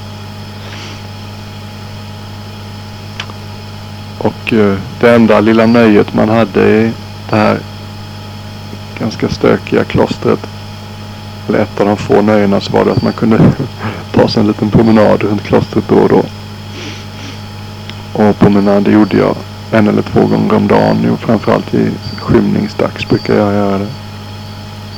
Och 4.18 4.53
eh, 4.53 4.78
det 4.99 5.16
enda 5.16 5.39
lilla 5.39 5.66
nöjet 5.66 6.13
man 6.13 6.30
hade 6.30 6.68
i 6.68 6.91
det 7.30 7.36
här 7.36 7.59
ganska 8.99 9.30
stökiga 9.30 9.84
klostret 9.84 10.39
eller 11.47 11.59
ett 11.59 11.80
av 11.80 11.86
de 11.86 11.97
få 11.97 12.22
nöjena 12.22 12.61
så 12.61 12.72
var 12.72 12.86
det 12.86 12.91
att 12.91 13.01
man 13.01 13.13
kunde 13.13 13.39
ta 14.11 14.28
sig 14.28 14.41
en 14.41 14.47
liten 14.47 14.70
promenad 14.70 15.24
runt 15.24 15.43
klostret 15.43 15.88
då 15.88 15.95
och 15.95 16.09
då. 16.09 16.24
Och 18.13 18.39
promenader 18.39 18.91
gjorde 18.91 19.18
jag 19.18 19.36
en 19.72 19.88
eller 19.88 20.01
två 20.01 20.26
gånger 20.26 20.53
om 20.53 20.68
dagen. 20.68 20.97
Jo 21.07 21.18
framförallt 21.18 21.74
i 21.74 21.91
skymningsdags 22.18 23.09
brukar 23.09 23.36
jag 23.36 23.53
göra 23.53 23.78
det. 23.78 24.05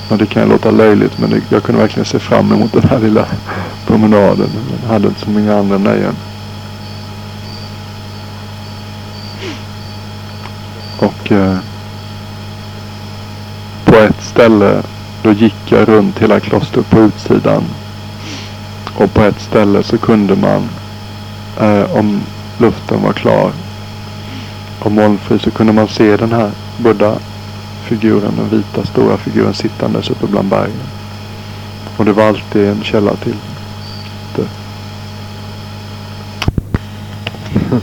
Och 0.10 0.18
det 0.18 0.26
kan 0.26 0.44
ju 0.44 0.50
låta 0.50 0.72
löjligt 0.72 1.18
men 1.18 1.30
det, 1.30 1.42
jag 1.50 1.64
kunde 1.64 1.82
verkligen 1.82 2.06
se 2.06 2.20
fram 2.20 2.52
emot 2.52 2.74
den 2.74 2.90
här 2.90 3.00
lilla 3.00 3.26
promenaden. 3.88 4.50
Jag 4.84 4.90
hade 4.90 5.08
inte 5.08 5.20
så 5.20 5.30
många 5.30 5.58
andra 5.60 5.78
nöjen. 5.78 6.16
Och 11.00 11.32
eh, 11.32 11.58
på 13.86 13.96
ett 13.96 14.24
ställe 14.24 14.82
då 15.24 15.32
gick 15.32 15.56
jag 15.66 15.88
runt 15.88 16.20
hela 16.20 16.40
klostret 16.40 16.90
på 16.90 17.00
utsidan. 17.00 17.64
Och 18.96 19.14
på 19.14 19.22
ett 19.22 19.42
ställe 19.42 19.84
så 19.84 19.98
kunde 19.98 20.36
man, 20.36 20.70
eh, 21.60 21.96
om 21.96 22.22
luften 22.58 23.04
var 23.04 23.14
klar 23.14 23.52
och 24.80 24.92
molnfri, 24.92 25.40
så 25.40 25.52
kunde 25.52 25.74
man 25.74 25.88
se 25.88 26.18
den 26.18 26.32
här 26.32 26.52
Buddha 26.78 27.16
figuren, 27.88 28.36
den 28.38 28.50
vita 28.50 28.86
stora 28.86 29.18
figuren 29.18 29.54
sittandes 29.54 30.10
uppe 30.10 30.28
bland 30.28 30.50
bergen. 30.50 30.88
Och 31.98 32.06
det 32.06 32.14
var 32.14 32.28
alltid 32.28 32.68
en 32.68 32.84
källa 32.84 33.16
till 33.16 33.36
det. 34.36 34.48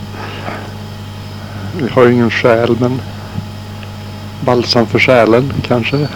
Vi 1.83 1.89
har 1.89 2.05
ju 2.07 2.13
ingen 2.13 2.31
själ 2.31 2.77
men 2.81 3.01
balsam 4.41 4.87
för 4.87 4.99
själen 4.99 5.53
kanske. 5.63 6.09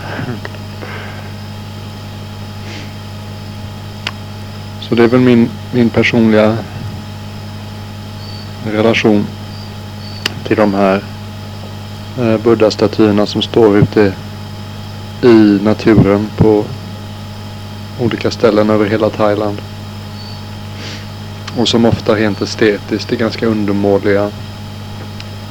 Så 4.81 4.95
det 4.95 5.05
är 5.05 5.09
väl 5.09 5.21
min, 5.21 5.51
min 5.73 5.91
personliga 5.91 6.57
relation 8.65 9.27
till 10.45 10.57
de 10.57 10.75
här 10.75 11.03
eh, 12.19 12.37
buddha-statyerna 12.37 13.27
som 13.27 13.43
står 13.43 13.77
ute 13.77 14.13
i 15.23 15.59
naturen 15.63 16.31
på 16.37 16.65
olika 18.01 18.31
ställen 18.31 18.71
över 18.71 18.87
hela 18.87 19.11
Thailand. 19.11 19.63
Och 21.57 21.69
som 21.69 21.85
ofta 21.85 22.15
rent 22.15 22.41
estetiskt 22.41 23.13
är 23.13 23.17
ganska 23.17 23.47
undermåliga. 23.47 24.31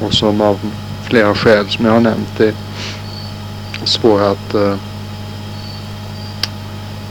Och 0.02 0.14
som 0.14 0.42
av 0.42 0.60
flera 1.04 1.36
skäl 1.36 1.70
som 1.70 1.86
jag 1.86 1.92
har 1.92 2.00
nämnt 2.00 2.40
är 2.40 2.54
svåra 3.84 4.30
att 4.30 4.54
eh, 4.54 4.76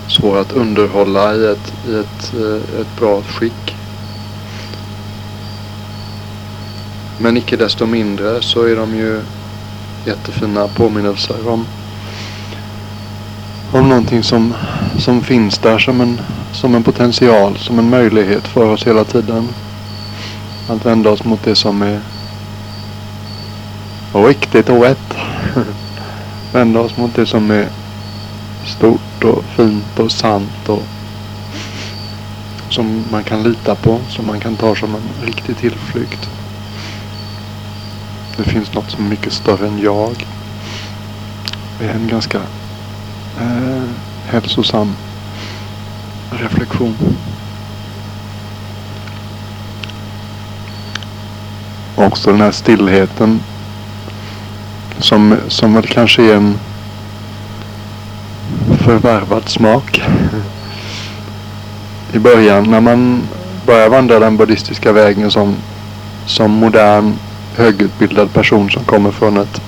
svåra 0.09 0.41
att 0.41 0.53
underhålla 0.53 1.35
i 1.35 1.47
ett, 1.47 1.73
i 1.89 1.95
ett, 1.95 2.35
eh, 2.35 2.81
ett 2.81 2.99
bra 2.99 3.23
skick. 3.23 3.77
Men 7.19 7.37
icke 7.37 7.57
desto 7.57 7.87
mindre 7.87 8.43
så 8.43 8.63
är 8.63 8.77
de 8.77 8.97
ju 8.97 9.21
jättefina 10.07 10.69
påminnelser 10.69 11.49
om, 11.49 11.67
om 13.73 13.89
någonting 13.89 14.23
som, 14.23 14.55
som 14.99 15.23
finns 15.23 15.59
där 15.59 15.79
som 15.79 16.01
en, 16.01 16.21
som 16.53 16.75
en 16.75 16.83
potential, 16.83 17.57
som 17.57 17.79
en 17.79 17.91
möjlighet 17.91 18.49
för 18.49 18.65
oss 18.65 18.87
hela 18.87 19.05
tiden. 19.05 19.49
Att 20.69 20.87
vända 20.87 21.11
oss 21.11 21.25
mot 21.25 21.45
det 21.45 21.55
som 21.55 21.83
är 21.83 22.01
riktigt 24.13 24.69
och 24.69 24.83
rätt. 24.83 25.15
vända 26.53 26.81
oss 26.81 26.97
mot 26.97 27.15
det 27.15 27.27
som 27.27 27.51
är 27.51 27.69
stort 28.67 29.25
och 29.25 29.45
fint 29.45 29.99
och 29.99 30.13
sant 30.13 30.69
och 30.69 30.83
som 32.71 33.05
man 33.11 33.25
kan 33.25 33.43
lita 33.43 33.75
på, 33.75 34.01
som 34.09 34.27
man 34.27 34.41
kan 34.41 34.57
ta 34.57 34.75
som 34.75 34.95
en 34.95 35.27
riktig 35.27 35.57
tillflykt. 35.57 36.36
Det 38.37 38.45
finns 38.45 38.75
något 38.75 38.91
som 38.91 39.05
är 39.05 39.09
mycket 39.09 39.33
större 39.33 39.67
än 39.67 39.79
jag. 39.79 40.27
Det 41.79 41.87
är 41.87 41.95
en 41.95 42.09
ganska 42.09 42.39
eh, 43.41 43.83
hälsosam 44.27 44.97
reflektion. 46.31 46.97
Också 51.97 52.31
den 52.31 52.41
här 52.41 52.53
stillheten 52.53 53.41
som, 54.99 55.37
som 55.49 55.75
väl 55.75 55.87
kanske 55.87 56.23
är 56.23 56.37
en 56.37 56.59
förvärvad 58.79 59.49
smak. 59.49 60.03
I 62.13 62.19
början 62.19 62.71
när 62.71 62.81
man 62.81 63.23
börjar 63.67 63.89
vandra 63.89 64.19
den 64.19 64.37
buddhistiska 64.37 64.93
vägen 64.93 65.31
som, 65.31 65.57
som 66.27 66.51
modern 66.51 67.15
högutbildad 67.57 68.33
person 68.33 68.71
som 68.71 68.85
kommer 68.85 69.11
från 69.11 69.37
ett, 69.37 69.61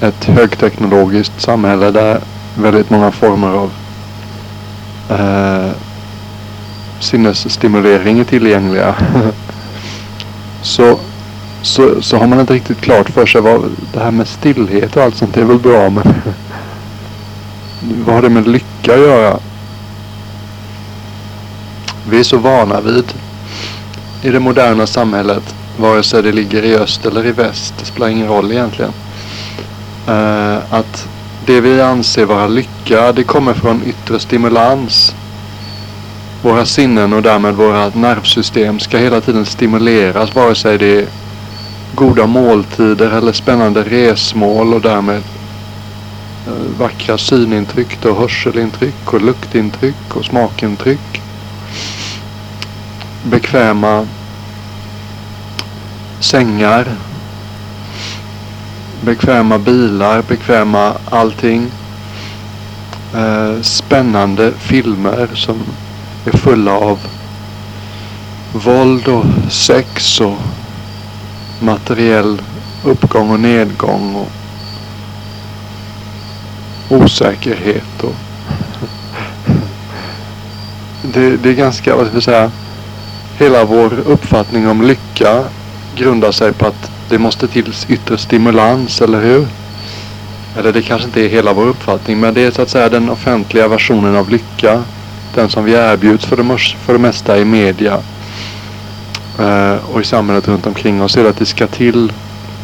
ett 0.00 0.24
högteknologiskt 0.24 1.40
samhälle 1.40 1.90
där 1.90 2.20
väldigt 2.58 2.90
många 2.90 3.10
former 3.10 3.48
av 3.48 3.70
eh, 5.10 5.70
sinnesstimulering 7.00 8.18
är 8.18 8.24
tillgängliga. 8.24 8.94
så, 10.62 10.98
så, 11.62 12.02
så 12.02 12.18
har 12.18 12.26
man 12.26 12.40
inte 12.40 12.54
riktigt 12.54 12.80
klart 12.80 13.10
för 13.10 13.26
sig 13.26 13.40
vad 13.40 13.70
det 13.92 14.00
här 14.00 14.10
med 14.10 14.28
stillhet 14.28 14.96
och 14.96 15.02
allt 15.02 15.16
sånt 15.16 15.34
det 15.34 15.40
är 15.40 15.44
väl 15.44 15.58
bra 15.58 15.90
men 15.90 16.14
vad 18.06 18.14
har 18.14 18.22
det 18.22 18.28
med 18.28 18.48
lycka 18.48 18.94
att 18.94 19.00
göra? 19.00 19.38
Vi 22.10 22.18
är 22.18 22.24
så 22.24 22.38
vana 22.38 22.80
vid 22.80 23.04
i 24.22 24.30
det 24.30 24.40
moderna 24.40 24.86
samhället 24.86 25.54
vare 25.76 26.02
sig 26.02 26.22
det 26.22 26.32
ligger 26.32 26.62
i 26.62 26.74
öst 26.74 27.06
eller 27.06 27.26
i 27.26 27.32
väst. 27.32 27.74
Det 27.78 27.84
spelar 27.84 28.08
ingen 28.08 28.28
roll 28.28 28.52
egentligen. 28.52 28.92
Eh, 30.08 30.56
att 30.70 31.08
det 31.46 31.60
vi 31.60 31.80
anser 31.80 32.24
vara 32.24 32.46
lycka 32.46 33.12
det 33.12 33.24
kommer 33.24 33.54
från 33.54 33.82
yttre 33.86 34.18
stimulans. 34.18 35.14
Våra 36.42 36.64
sinnen 36.66 37.12
och 37.12 37.22
därmed 37.22 37.54
våra 37.54 37.88
nervsystem 37.88 38.78
ska 38.78 38.98
hela 38.98 39.20
tiden 39.20 39.46
stimuleras 39.46 40.34
vare 40.34 40.54
sig 40.54 40.78
det 40.78 40.98
är 40.98 41.06
goda 41.94 42.26
måltider 42.26 43.10
eller 43.10 43.32
spännande 43.32 43.82
resmål 43.82 44.74
och 44.74 44.80
därmed 44.80 45.22
eh, 46.46 46.78
vackra 46.78 47.18
synintryck 47.18 48.04
och 48.04 48.16
hörselintryck 48.16 49.12
och 49.12 49.22
luktintryck 49.22 50.16
och 50.16 50.24
smakintryck. 50.24 51.20
Bekväma 53.22 54.06
sängar, 56.24 56.86
bekväma 59.00 59.58
bilar, 59.58 60.22
bekväma 60.22 60.92
allting. 61.10 61.70
Eh, 63.14 63.60
spännande 63.62 64.52
filmer 64.52 65.28
som 65.34 65.62
är 66.24 66.36
fulla 66.36 66.72
av 66.72 66.98
våld 68.52 69.08
och 69.08 69.24
sex 69.52 70.20
och 70.20 70.36
materiell 71.60 72.42
uppgång 72.84 73.30
och 73.30 73.40
nedgång 73.40 74.14
och 74.14 74.28
osäkerhet. 76.88 78.02
Och 78.02 78.14
det, 81.02 81.36
det 81.36 81.48
är 81.48 81.54
ganska, 81.54 81.96
vad 81.96 82.06
ska 82.06 82.16
jag 82.16 82.22
säga, 82.22 82.50
hela 83.38 83.64
vår 83.64 83.92
uppfattning 84.06 84.68
om 84.68 84.82
lycka 84.82 85.44
grundar 85.94 86.32
sig 86.32 86.52
på 86.52 86.66
att 86.66 86.90
det 87.08 87.18
måste 87.18 87.48
till 87.48 87.74
yttre 87.88 88.18
stimulans, 88.18 89.02
eller 89.02 89.20
hur? 89.20 89.46
Eller 90.58 90.72
det 90.72 90.82
kanske 90.82 91.06
inte 91.06 91.20
är 91.20 91.28
hela 91.28 91.52
vår 91.52 91.66
uppfattning, 91.66 92.20
men 92.20 92.34
det 92.34 92.44
är 92.44 92.50
så 92.50 92.62
att 92.62 92.70
säga 92.70 92.88
den 92.88 93.10
offentliga 93.10 93.68
versionen 93.68 94.16
av 94.16 94.30
lycka. 94.30 94.82
Den 95.34 95.48
som 95.48 95.64
vi 95.64 95.72
erbjuds 95.72 96.24
för 96.24 96.36
det, 96.36 96.58
för 96.58 96.92
det 96.92 96.98
mesta 96.98 97.38
i 97.38 97.44
media 97.44 97.98
eh, 99.38 99.76
och 99.92 100.00
i 100.00 100.04
samhället 100.04 100.48
runt 100.48 100.66
omkring 100.66 101.02
oss. 101.02 101.16
är 101.16 101.24
att 101.24 101.38
det 101.38 101.46
ska 101.46 101.66
till 101.66 102.12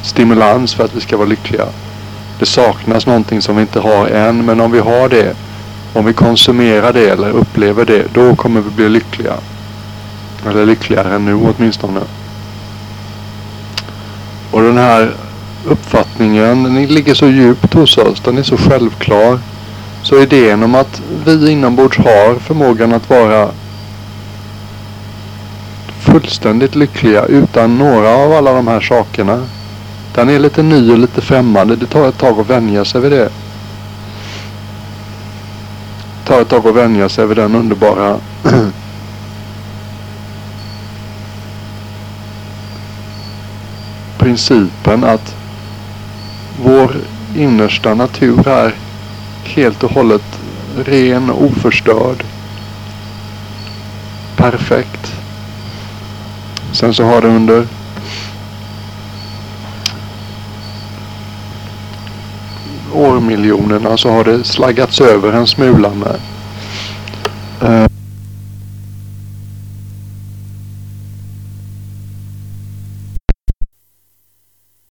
stimulans 0.02 0.74
för 0.74 0.84
att 0.84 0.94
vi 0.94 1.00
ska 1.00 1.16
vara 1.16 1.28
lyckliga. 1.28 1.66
Det 2.38 2.46
saknas 2.46 3.06
någonting 3.06 3.42
som 3.42 3.56
vi 3.56 3.62
inte 3.62 3.80
har 3.80 4.06
än, 4.06 4.44
men 4.44 4.60
om 4.60 4.72
vi 4.72 4.78
har 4.78 5.08
det, 5.08 5.36
om 5.92 6.04
vi 6.04 6.12
konsumerar 6.12 6.92
det 6.92 7.08
eller 7.08 7.30
upplever 7.30 7.84
det, 7.84 8.14
då 8.14 8.36
kommer 8.36 8.60
vi 8.60 8.70
bli 8.70 8.88
lyckliga. 8.88 9.34
Eller 10.48 10.66
lyckligare 10.66 11.14
än 11.14 11.24
nu 11.24 11.34
åtminstone. 11.34 12.00
Och 14.50 14.62
den 14.62 14.78
här 14.78 15.14
uppfattningen, 15.66 16.62
den 16.62 16.86
ligger 16.86 17.14
så 17.14 17.26
djupt 17.26 17.74
hos 17.74 17.98
oss. 17.98 18.20
Den 18.20 18.38
är 18.38 18.42
så 18.42 18.56
självklar. 18.56 19.38
Så 20.02 20.22
idén 20.22 20.62
om 20.62 20.74
att 20.74 21.02
vi 21.24 21.50
inombords 21.50 21.98
har 21.98 22.38
förmågan 22.38 22.92
att 22.92 23.10
vara 23.10 23.48
fullständigt 26.00 26.74
lyckliga 26.74 27.24
utan 27.24 27.78
några 27.78 28.14
av 28.16 28.32
alla 28.32 28.52
de 28.52 28.68
här 28.68 28.80
sakerna. 28.80 29.46
Den 30.14 30.28
är 30.28 30.38
lite 30.38 30.62
ny 30.62 30.92
och 30.92 30.98
lite 30.98 31.20
främmande. 31.20 31.76
Det 31.76 31.86
tar 31.86 32.08
ett 32.08 32.18
tag 32.18 32.40
att 32.40 32.50
vänja 32.50 32.84
sig 32.84 33.00
vid 33.00 33.12
det. 33.12 33.30
Det 36.18 36.34
tar 36.34 36.40
ett 36.40 36.48
tag 36.48 36.66
att 36.66 36.74
vänja 36.74 37.08
sig 37.08 37.26
vid 37.26 37.36
den 37.36 37.54
underbara 37.54 38.16
principen 44.20 45.04
att 45.04 45.36
vår 46.62 46.96
innersta 47.36 47.94
natur 47.94 48.48
är 48.48 48.74
helt 49.44 49.84
och 49.84 49.90
hållet 49.90 50.40
ren 50.84 51.30
och 51.30 51.44
oförstörd. 51.44 52.24
Perfekt. 54.36 55.12
Sen 56.72 56.94
så 56.94 57.04
har 57.04 57.20
det 57.20 57.28
under 57.28 57.66
årmiljonerna 62.94 63.96
så 63.96 64.10
har 64.10 64.24
det 64.24 64.44
slaggats 64.44 65.00
över 65.00 65.32
en 65.32 65.46
smula 65.46 65.90
med 65.90 66.20